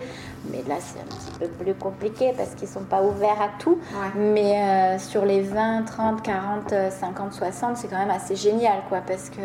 [0.52, 3.50] Mais là, c'est un petit peu plus compliqué parce qu'ils ne sont pas ouverts à
[3.60, 3.80] tout.
[4.16, 9.00] Mais euh, sur les 20, 30, 40, 50, 60, c'est quand même assez génial, quoi.
[9.06, 9.42] Parce que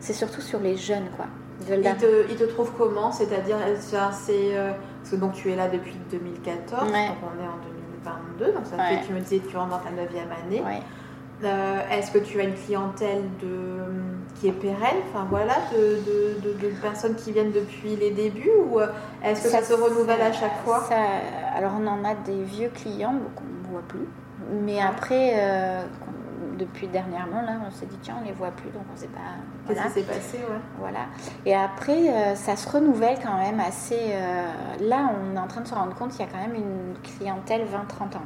[0.00, 1.26] c'est surtout sur les jeunes, quoi.
[1.68, 3.10] Ils te, ils te trouvent comment?
[3.12, 4.56] C'est-à-dire, c'est.
[4.56, 4.72] Euh,
[5.06, 7.58] parce que donc tu es là depuis 2014, donc on est en
[8.38, 10.62] 2022, donc ça fait, tu me disais, tu rentres dans ta 9e année.
[11.44, 13.95] Euh, est-ce que tu as une clientèle de,
[14.40, 18.88] qui est pérenne, enfin voilà, de, de, personnes qui viennent depuis les débuts ou euh,
[19.24, 20.84] est-ce que ça, se renouvelle à chaque fois?
[21.54, 24.06] Alors on en a des vieux clients qu'on ne voit plus,
[24.50, 25.82] mais après, euh,
[26.58, 28.98] depuis dernièrement, là, on s'est dit tiens, on ne les voit plus, donc on ne
[28.98, 29.20] sait pas.
[29.66, 30.60] Qu'est-ce qui s'est passé ouais?
[30.78, 31.06] Voilà.
[31.44, 34.14] Et après, ça se renouvelle quand même assez.
[34.80, 36.94] là, on est en train de se rendre compte qu'il y a quand même une
[37.02, 38.22] clientèle 20-30 ans.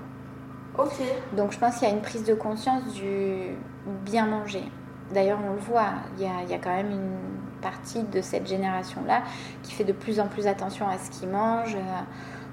[1.37, 3.57] Donc je pense qu'il y a une prise de conscience du
[4.05, 4.65] bien manger.
[5.13, 9.23] D'ailleurs, on le voit, il y, a, quand même une partie de cette génération-là
[9.63, 11.77] qui fait de plus en plus attention à ce qu'ils mangent.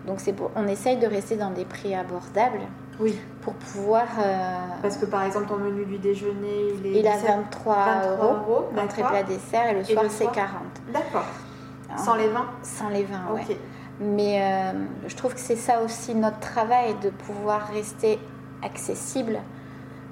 [0.05, 2.62] Donc c'est on essaye de rester dans des prix abordables.
[2.99, 3.20] Oui.
[3.41, 4.08] Pour pouvoir.
[4.20, 6.99] Euh, Parce que par exemple, ton menu du déjeuner, il est.
[6.99, 10.62] Il a 23, 23 euros, entrée plat dessert, et le soir, c'est 40.
[10.91, 11.26] D'accord.
[11.97, 13.58] Sans les vins Sans les vins, oui.
[13.99, 14.74] Mais euh,
[15.08, 18.20] je trouve que c'est ça aussi notre travail, de pouvoir rester
[18.64, 19.39] accessible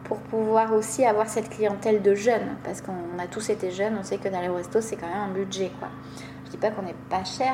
[0.06, 2.56] pour pouvoir aussi avoir cette clientèle de jeunes.
[2.64, 5.30] Parce qu'on a tous été jeunes, on sait que dans les restos, c'est quand même
[5.30, 5.72] un budget.
[5.80, 5.90] Quoi.
[6.46, 7.54] Je dis pas qu'on n'est pas cher,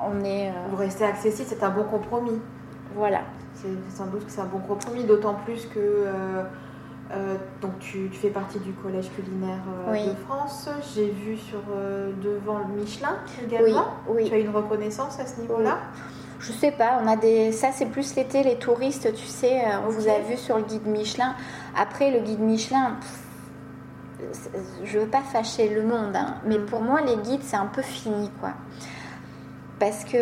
[0.00, 0.50] on est...
[0.50, 0.52] Euh...
[0.70, 2.40] Vous restez accessible, c'est un bon compromis.
[2.94, 3.20] Voilà.
[3.54, 5.78] C'est sans doute que c'est un bon compromis, d'autant plus que...
[5.78, 6.42] Euh,
[7.12, 9.60] euh, donc tu, fais partie du collège culinaire
[9.92, 10.68] de France.
[10.94, 11.60] J'ai vu sur
[12.22, 13.88] devant le Michelin également.
[14.08, 15.78] Oui, Tu as une reconnaissance à ce niveau-là?
[16.42, 17.00] Je sais pas.
[17.02, 17.52] On a des.
[17.52, 19.14] Ça c'est plus l'été les touristes.
[19.14, 21.34] Tu sais, on vous a vu sur le guide Michelin.
[21.76, 22.98] Après le guide Michelin.
[24.84, 26.66] je veux pas fâcher le monde, hein, mais mm.
[26.66, 28.52] pour moi les guides c'est un peu fini quoi.
[29.78, 30.18] Parce que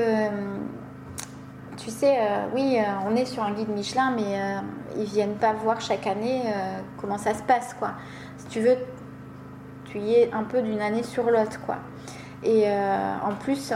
[1.82, 4.60] tu sais, euh, oui, euh, on est sur un guide Michelin, mais euh,
[4.96, 6.42] ils viennent pas voir chaque année
[6.98, 7.92] comment ça se passe, quoi.
[8.36, 8.76] Si tu veux,
[9.86, 11.76] tu y es un peu d'une année sur l'autre, quoi.
[12.42, 13.72] Et en plus,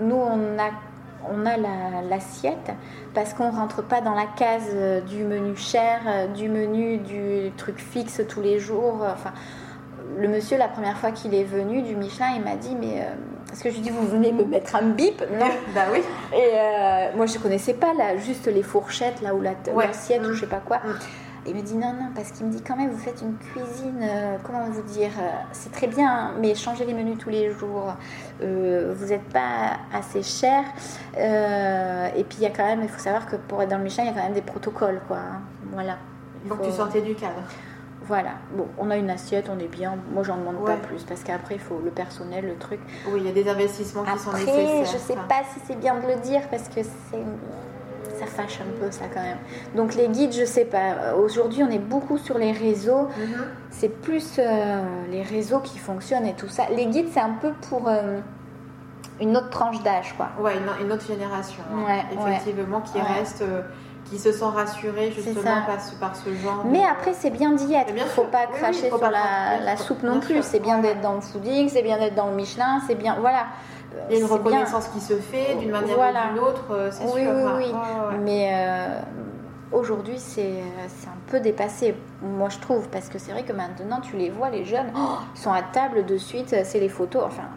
[0.00, 0.70] nous, on a,
[1.30, 1.56] on a
[2.08, 2.72] l'assiette
[3.14, 4.74] parce qu'on rentre pas dans la case
[5.08, 9.02] du menu cher, du menu du truc fixe tous les jours.
[9.02, 9.32] Enfin,
[10.18, 13.06] le monsieur, la première fois qu'il est venu du Michelin, il m'a dit Mais
[13.54, 15.22] parce que je lui dis, vous venez me mettre un bip?
[15.30, 15.46] Non.
[15.76, 16.00] bah oui.
[16.32, 20.40] Et euh, moi, je connaissais pas là, juste les fourchettes, là, ou l'assiette, ou je
[20.40, 20.78] sais pas quoi.
[20.78, 20.98] Mm.
[21.46, 24.00] Il me dit non, non, parce qu'il me dit quand même, vous faites une cuisine,
[24.02, 27.94] euh, comment vous dire, euh, c'est très bien, mais changez les menus tous les jours,
[28.40, 30.64] vous n'êtes pas assez cher.
[31.16, 33.84] et puis il y a quand même, il faut savoir que pour être dans le
[33.84, 35.18] Michelin, il y a quand même des protocoles, quoi.
[35.18, 35.40] Hein.
[35.72, 35.98] Voilà.
[36.48, 37.42] Donc tu sortais du cadre
[38.06, 39.96] voilà, bon, on a une assiette, on est bien.
[40.12, 42.80] Moi, j'en demande pas plus parce qu'après, il faut le personnel, le truc.
[43.08, 44.84] Oui, il y a des investissements qui sont nécessaires.
[44.84, 47.24] Je sais pas si c'est bien de le dire parce que c'est.
[48.18, 49.38] Ça fâche un peu ça quand même.
[49.74, 51.14] Donc les guides, je sais pas.
[51.16, 53.02] Aujourd'hui, on est beaucoup sur les réseaux.
[53.18, 53.44] Mhm.
[53.70, 56.64] C'est plus euh, les réseaux qui fonctionnent et tout ça.
[56.74, 58.18] Les guides, c'est un peu pour euh,
[59.20, 60.28] une autre tranche d'âge, quoi.
[60.40, 61.62] Ouais, une, une autre génération.
[61.72, 61.84] hein.
[61.86, 62.04] Ouais,
[62.34, 63.62] Effectivement, qui reste, euh,
[64.06, 66.62] qui se sent rassurée justement par ce, par ce genre.
[66.66, 67.92] Mais de- après, c'est bien d'y être.
[67.94, 68.30] Bien Il faut sûr.
[68.30, 69.10] pas Oui, cracher oui, faut sur pas
[69.64, 70.34] la, faut- soupe bien non plus.
[70.34, 70.44] sûr.
[70.44, 73.16] C'est bien d'être dans le fooding, c'est bien d'être dans le Michelin, c'est bien.
[73.20, 73.46] Voilà.
[73.96, 74.36] Euh, Il y a une bien.
[74.36, 76.26] reconnaissance qui se fait d'une manière Voilà.
[76.30, 77.32] ou d'une autre, euh, c'est Oui, sûr.
[77.34, 77.72] oui, oui.
[77.72, 78.18] ouais.
[78.22, 79.00] Mais euh,
[79.72, 84.00] aujourd'hui, c'est c'est un peu dépassé, moi je trouve, parce que c'est vrai que maintenant,
[84.00, 87.22] tu les vois, les jeunes, oh, ils sont à table de suite, c'est les photos.
[87.26, 87.48] Enfin,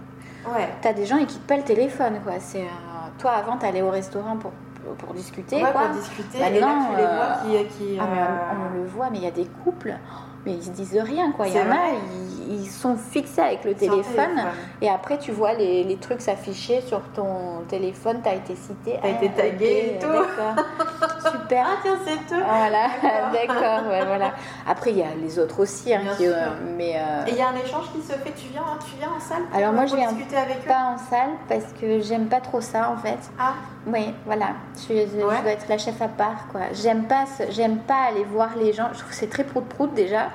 [0.53, 0.69] Ouais.
[0.81, 2.33] t'as des gens, ils quittent pas le téléphone, quoi.
[2.39, 2.63] C'est euh,
[3.19, 4.51] toi avant, t'allais au restaurant pour,
[4.97, 5.81] pour discuter, Ouais, quoi.
[5.87, 6.37] pour discuter.
[6.37, 7.77] et là, Maintenant, tu les euh, vois qui.
[7.77, 9.95] qui Ah, euh, on le voit, mais il y a des couples,
[10.47, 11.47] mais ils se disent rien, quoi.
[11.47, 11.89] Il y en a,
[12.47, 14.45] ils, ils sont fixés avec le téléphone.
[14.81, 18.21] Et après, tu vois les, les trucs s'afficher sur ton téléphone.
[18.23, 18.97] T'as été cité.
[19.01, 20.07] T'as été tagué et tout.
[20.07, 20.65] D'accord.
[21.31, 21.65] Super.
[21.67, 22.41] Ah, tiens, c'est eux.
[22.45, 22.87] Voilà,
[23.33, 24.33] d'accord, ouais, voilà.
[24.65, 26.33] Après, il y a les autres aussi, hein, qui, euh,
[26.77, 28.31] mais euh, Et il y a un échange qui se fait.
[28.37, 30.67] Tu viens, tu viens en salle Alors, moi, je viens discuter avec eux.
[30.67, 33.17] pas en salle parce que j'aime pas trop ça, en fait.
[33.37, 33.53] Ah,
[33.87, 34.47] Oui, voilà.
[34.75, 35.41] Je, suis- je Ouais.
[35.41, 36.61] dois être la chef à part, quoi.
[36.73, 38.87] J'aime pas, j'aime pas aller voir les gens.
[38.91, 40.29] Je trouve que c'est très prout prout déjà.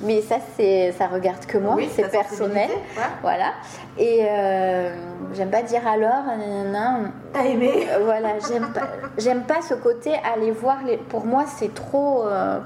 [0.00, 1.74] Mais ça, c'est, ça regarde que moi.
[1.76, 2.70] oui, c'est personnel.
[2.70, 3.02] ouais.
[3.22, 3.52] Voilà.
[3.98, 4.94] Et euh,
[5.32, 7.10] j'aime pas dire alors, nanana.
[7.32, 7.86] T'as aimé?
[7.90, 8.82] Euh, voilà, j'aime pas,
[9.16, 10.98] j'aime pas ce côté aller voir les.
[10.98, 12.24] Pour moi, c'est trop.
[12.26, 12.60] euh,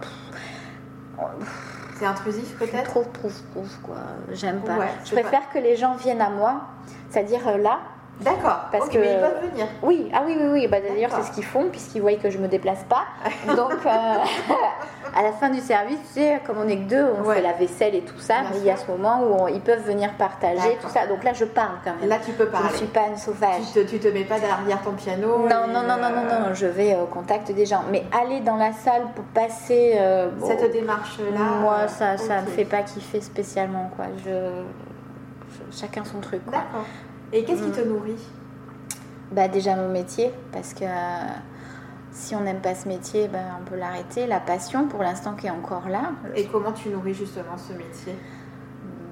[1.99, 2.85] C'est intrusif peut-être?
[2.91, 3.97] trop prouf prouf quoi.
[4.33, 4.77] J'aime pas.
[4.77, 6.63] Ouais, je pas- préfère que les gens viennent à moi,
[7.11, 7.79] c'est-à-dire là.
[8.21, 8.67] D'accord.
[8.71, 9.67] Parce que- mais ils peuvent venir.
[9.83, 10.67] Oui, ah oui, oui, oui.
[10.69, 11.25] Bah, d'ailleurs, c'est D'accord.
[11.27, 13.05] ce qu'ils font puisqu'ils voient que je me déplace pas.
[13.57, 13.89] Donc, euh,
[15.17, 17.37] à la fin du service, tu sais, comme on est que deux, on Ouais.
[17.37, 18.41] fait la vaisselle et tout ça.
[18.43, 20.77] Bien mais il y a ce moment où on- ils peuvent venir partager D'accord.
[20.83, 21.07] tout ça.
[21.09, 22.09] Donc là, je parle quand même.
[22.09, 22.69] Là, tu peux je parler.
[22.71, 23.63] ne suis pas une sauvage.
[23.73, 25.39] Tu te, tu te mets pas derrière ton piano.
[25.39, 27.83] Non, et, non, non, non, non, euh, non, je vais au contact des gens.
[27.91, 29.95] Mais aller dans la salle pour passer.
[29.97, 31.39] euh, bon, Cette démarche-là.
[31.61, 32.47] moi, ça ça ok.
[32.47, 34.05] me fait pas kiffer spécialement, quoi.
[34.25, 36.61] Je, je- chacun son truc, quoi.
[37.33, 38.23] Et qu'est-ce qui te nourrit?
[39.33, 41.33] Bah, déjà mon métier, parce que euh,
[42.11, 44.27] si on n'aime pas ce métier, bah, on peut l'arrêter.
[44.27, 46.13] La passion, pour l'instant, qui est encore là.
[46.37, 48.15] Et comment tu nourris justement ce métier?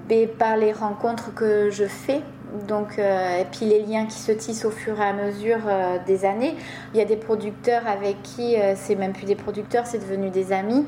[0.09, 2.21] Mais par les rencontres que je fais.
[2.67, 5.99] Donc, euh, et puis les liens qui se tissent au fur et à mesure euh,
[6.05, 6.57] des années.
[6.93, 10.31] Il y a des producteurs avec qui euh, c'est même plus des producteurs, c'est devenu
[10.31, 10.85] des amis.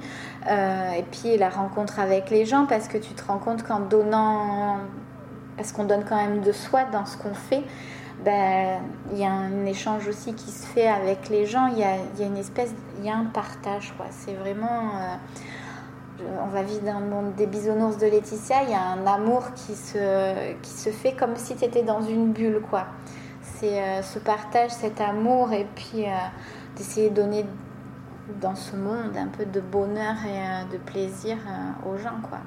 [0.49, 4.79] Et puis la rencontre avec les gens, parce que tu te rends compte qu'en donnant,
[5.57, 7.65] parce qu'on donne quand même de soi dans ce qu'on fait,
[8.25, 8.81] ben,
[9.13, 11.67] il y a un échange aussi qui se fait avec les gens.
[11.67, 13.93] Il y a, une espèce, il y a un partage.
[14.11, 14.91] C'est vraiment.
[14.97, 15.17] euh,
[16.41, 19.53] on va vivre dans le monde des bisounours de Laetitia, il y a un amour
[19.55, 22.87] qui se, qui se fait comme si tu étais dans une bulle, quoi.
[23.41, 26.13] C'est euh, ce partage, cet amour, et puis euh,
[26.77, 27.45] d'essayer de donner
[28.41, 31.39] dans ce monde un peu de bonheur et de plaisir
[31.85, 32.39] aux gens, quoi.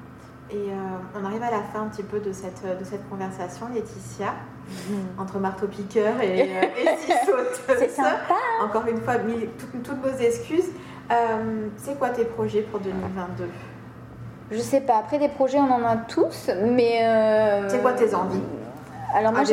[0.52, 0.74] Et euh,
[1.20, 4.34] on arrive à la fin un petit peu de cette, de cette conversation, Laetitia,
[5.18, 7.78] entre marteau-piqueur et, euh, et.
[7.80, 8.36] C'est sympa.
[8.64, 10.70] Encore une fois, mille- toutes, toutes nos excuses.
[11.12, 13.48] Euh, c'est quoi tes projets pour 2022
[14.52, 17.00] Je sais pas, après des projets, on en a tous, mais.
[17.04, 18.42] euh, C'est quoi tes envies?
[19.16, 19.44] Alors moi,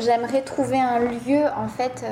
[0.00, 2.04] j'aimerais trouver un lieu, en fait,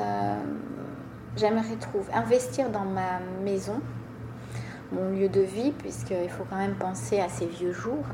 [1.37, 3.81] j'aimerais trouver, investir dans ma maison,
[4.93, 8.05] mon lieu de vie, puisqu'il faut quand même penser à ces vieux jours.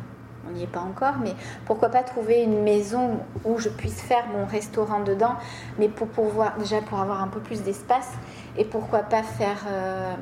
[0.46, 4.26] On n'y est pas encore, mais pourquoi pas trouver une maison où je puisse faire
[4.28, 5.36] mon restaurant dedans,
[5.78, 8.10] mais pour pouvoir, déjà pour avoir un peu plus d'espace,
[8.58, 10.14] et pourquoi pas faire, euh,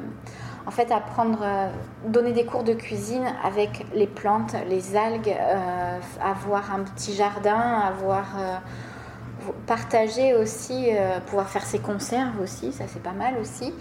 [0.65, 1.69] en fait, apprendre, euh,
[2.07, 7.81] donner des cours de cuisine avec les plantes, les algues, euh, avoir un petit jardin,
[7.85, 8.27] avoir
[9.67, 10.91] partager aussi,
[11.27, 13.75] pouvoir faire ses conserves aussi, ça c'est pas mal aussi.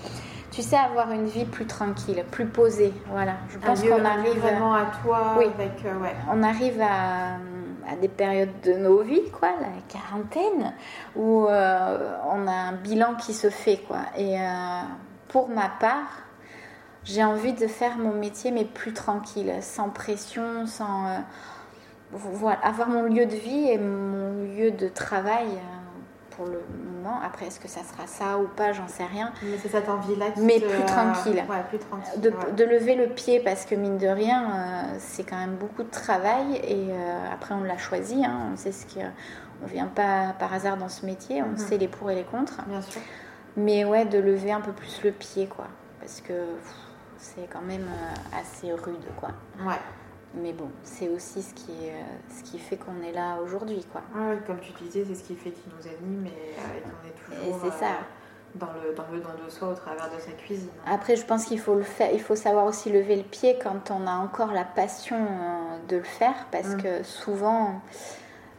[0.52, 2.94] Tu sais, avoir une vie plus tranquille, plus posée.
[3.08, 5.46] Voilà, je pense qu'on arrive, vraiment à toi, Oui.
[5.46, 6.14] avec euh, ouais.
[6.30, 7.36] on arrive à,
[7.90, 10.74] à des périodes de nos vies, quoi, la quarantaine,
[11.16, 14.00] où euh, on a un bilan qui se fait, quoi.
[14.18, 14.82] Et euh,
[15.30, 16.24] pour ma part,
[17.06, 21.24] j'ai envie de faire mon métier, mais plus tranquille, sans pression, sans.
[22.12, 25.48] voilà, avoir mon lieu de vie et mon lieu de travail
[26.36, 27.20] pour le moment.
[27.24, 29.32] Après, est-ce que ça sera ça ou pas, j'en sais rien.
[29.44, 31.44] Mais c'est cette envie-là qui Mais te- plus tranquille.
[31.50, 32.22] Ouais, plus tranquille.
[32.22, 32.52] De, ouais.
[32.56, 35.90] de lever le pied parce que mine de rien, euh, c'est quand même beaucoup de
[35.90, 39.00] travail et euh, après on l'a choisi, hein, on sait ce que
[39.64, 41.58] on vient pas par hasard dans ce métier, on Mhm.
[41.58, 43.00] sait les pour et les contre, Bien sûr.
[43.56, 45.68] mais ouais de lever un peu plus le pied quoi,
[46.00, 46.34] parce que
[47.18, 49.30] c'est quand même euh, assez rude quoi.
[49.66, 49.76] Ouais.
[50.34, 54.02] Mais bon, c'est aussi ce qui, euh, ce qui fait qu'on est là aujourd'hui quoi.
[54.16, 57.36] Ouais, comme tu disais, c'est ce qui fait qui nous anime et, euh, et qu'on
[57.36, 57.92] est Et toujours c'est ça.
[58.56, 60.70] dans le, dans le don de soi au travers de sa cuisine.
[60.86, 63.92] Après, je pense qu'il faut le faire, il faut savoir aussi lever le pied quand
[63.92, 66.82] on a encore la passion euh, de le faire, parce mm.
[66.82, 67.82] que souvent,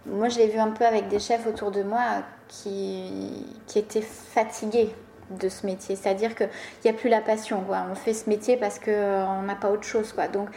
[0.04, 4.02] moi je l'ai vu un peu avec des chefs autour de moi qui, qui étaient
[4.02, 4.94] fatigués
[5.30, 6.50] de ce métier, c'est-à-dire qu'il
[6.84, 7.86] n'y a plus la passion, quoi.
[7.90, 10.12] on fait ce métier parce qu'on n'a pas autre chose.
[10.12, 10.28] Quoi.
[10.28, 10.48] Donc,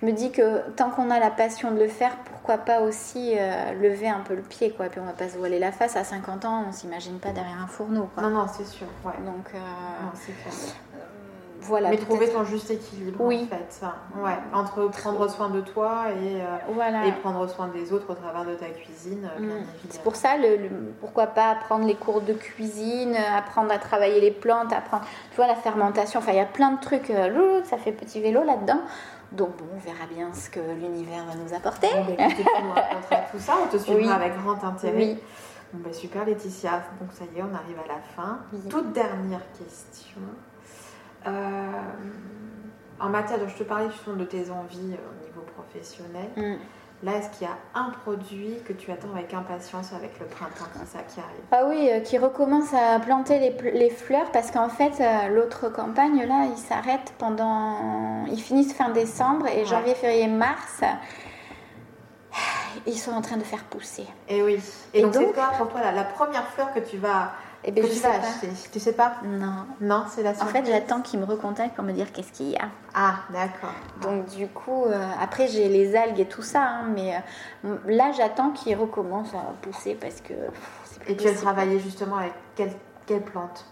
[0.00, 3.34] je me dis que tant qu'on a la passion de le faire, pourquoi pas aussi
[3.36, 4.86] euh, lever un peu le pied, quoi.
[4.86, 5.96] Puis on va pas se voiler la face.
[5.96, 8.22] À 50 ans, on s'imagine pas derrière un fourneau, quoi.
[8.22, 8.86] Non, non, c'est sûr.
[9.04, 9.12] Ouais.
[9.26, 9.58] Donc, euh,
[10.14, 10.54] c'est clair.
[10.94, 10.98] Euh,
[11.60, 11.90] voilà.
[11.90, 13.46] Mais trouver ton juste équilibre, oui.
[13.46, 13.86] en fait.
[14.18, 14.38] Ouais.
[14.54, 16.40] Entre prendre soin de toi et,
[16.72, 17.06] voilà.
[17.06, 19.28] et prendre soin des autres au travers de ta cuisine.
[19.38, 19.50] Mm.
[19.90, 20.70] C'est pour ça, le,
[21.00, 25.46] pourquoi pas apprendre les cours de cuisine, apprendre à travailler les plantes, apprendre, tu vois,
[25.46, 26.20] la fermentation.
[26.20, 27.12] Enfin, il y a plein de trucs.
[27.64, 28.80] ça fait petit vélo là-dedans
[29.32, 31.88] donc bon, on verra bien ce que l'univers va nous apporter.
[31.94, 34.96] Bon, écoutez, on tout ça, on te suivra avec grand intérêt.
[34.96, 35.18] Oui.
[35.72, 38.40] Bon, bah, super Laetitia, donc ça y est, on arrive à la fin.
[38.68, 40.20] Toute dernière question.
[41.26, 41.30] Euh,
[42.98, 46.30] en matière de, je te parlais justement de tes envies euh, au niveau professionnel.
[46.36, 46.56] Mm.
[47.02, 50.66] Là, est-ce qu'il y a un produit que tu attends avec impatience avec le printemps
[50.70, 51.40] qui, ça, qui arrive?
[51.50, 55.70] Ah oui, euh, qui recommence à planter les, les fleurs parce qu'en fait, euh, l'autre
[55.70, 58.26] campagne, là, il s'arrête pendant.
[58.26, 60.82] Ils finissent fin décembre et janvier, février, mars.
[62.86, 64.06] Ils sont en train de faire pousser.
[64.28, 64.60] Et eh oui.
[64.92, 67.32] Et, donc, c'est quoi pour toi la première fleur que tu vas
[67.62, 68.20] eh bien, je sais pas.
[68.72, 69.66] Tu sais pas Non.
[69.80, 72.56] Non, c'est la En fait, j'attends qu'il me recontacte pour me dire qu'est-ce qu'il y
[72.56, 72.68] a.
[72.94, 73.74] Ah, d'accord.
[74.00, 77.14] Donc, du coup, euh, après, j'ai les algues et tout ça, hein, mais
[77.64, 80.32] euh, là, j'attends qu'il recommence à pousser parce que.
[81.06, 82.72] et tu as travaillé justement avec quelle,
[83.06, 83.66] quelle plante?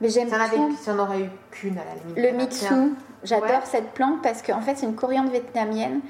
[0.00, 2.16] Mais j'aime Si on aurait eu qu'une à la limite.
[2.16, 2.94] Le Mitsu.
[3.22, 6.00] J'adore cette plante parce qu'en fait, c'est une coriandre vietnamienne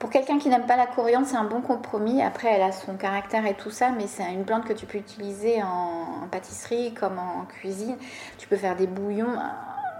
[0.00, 2.22] pour quelqu'un qui n'aime pas la coriandre, c'est un bon compromis.
[2.22, 4.96] Après, elle a son caractère et tout ça, mais c'est une plante que tu peux
[4.96, 7.96] utiliser en, pâtisserie comme en cuisine.
[8.38, 9.36] Tu peux faire des bouillons.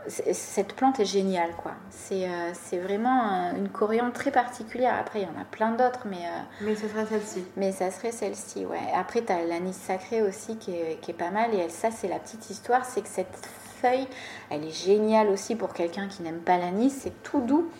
[0.08, 1.72] Cette plante est géniale, quoi.
[1.90, 4.94] C'est euh, vraiment une coriandre très particulière.
[4.98, 6.24] Après, il y en a plein d'autres, mais...
[6.24, 7.44] Euh, mais ce serait celle-ci.
[7.58, 8.78] Mais ça serait celle-ci, ouais.
[8.96, 11.54] Après, tu as l'anis sacré aussi qui est, qui est pas mal.
[11.54, 13.46] Et ça, c'est la petite histoire, c'est que cette
[13.82, 14.08] feuille,
[14.48, 16.96] elle est géniale aussi pour quelqu'un qui n'aime pas l'anis.
[17.02, 17.70] C'est tout doux.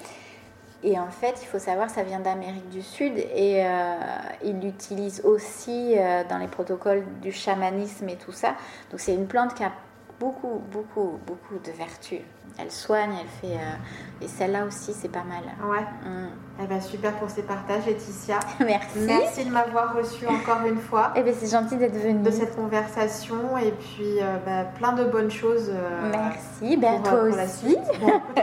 [0.82, 3.96] Et en fait, il faut savoir, ça vient d'Amérique du Sud et euh,
[4.42, 8.54] ils l'utilisent aussi euh, dans les protocoles du chamanisme et tout ça.
[8.90, 9.72] Donc c'est une plante qui a
[10.20, 12.20] beaucoup, beaucoup, beaucoup de vertus.
[12.58, 13.56] Elle soigne, elle fait.
[13.56, 15.44] Euh, et celle-là aussi, c'est pas mal.
[15.64, 15.80] Ouais.
[16.04, 16.28] Mm.
[16.62, 18.38] Eh ben, super pour ces partages, Laetitia.
[18.60, 18.98] Merci.
[18.98, 21.12] Merci de m'avoir reçu encore une fois.
[21.16, 22.22] Eh ben, c'est gentil d'être venue.
[22.22, 25.70] De cette conversation et puis euh, bah, plein de bonnes choses.
[25.70, 26.76] Euh, Merci.
[26.76, 27.36] Ben, toi aussi.
[27.36, 27.78] La suite.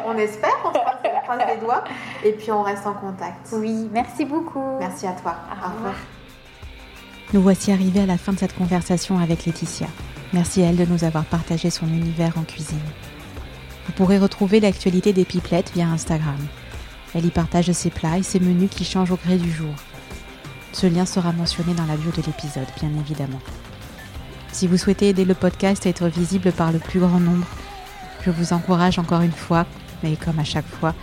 [0.07, 1.83] on espère, on croise, les doigts
[2.25, 3.49] et puis on reste en contact.
[3.51, 4.77] Oui, merci beaucoup.
[4.79, 5.35] Merci à toi.
[5.51, 5.93] Au, revoir.
[7.33, 9.87] Nous voici arrivés à la fin de cette conversation avec Laetitia.
[10.33, 12.77] Merci à elle de nous avoir partagé son univers en cuisine.
[13.85, 16.37] Vous pourrez retrouver l'actualité des pipelettes via Instagram.
[17.15, 19.73] Elle y partage ses plats et ses menus qui changent au gré du jour.
[20.73, 23.39] Ce lien sera mentionné dans la bio de l'épisode, bien évidemment.
[24.51, 27.47] Si vous souhaitez aider le podcast à être visible par le plus grand nombre,
[28.25, 29.65] je vous encourage encore une fois,
[30.03, 30.93] mais comme à chaque fois,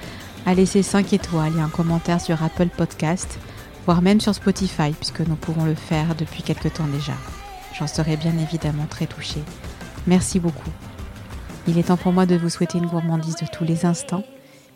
[0.45, 3.39] à laisser 5 étoiles et un commentaire sur Apple Podcast,
[3.87, 7.15] voire même sur Spotify, puisque nous pouvons le faire depuis quelque temps déjà.
[7.79, 9.43] J'en serai bien évidemment très touchée.
[10.07, 10.71] Merci beaucoup.
[11.67, 14.25] Il est temps pour moi de vous souhaiter une gourmandise de tous les instants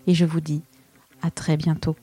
[0.07, 0.63] et je vous dis
[1.23, 1.97] à très bientôt.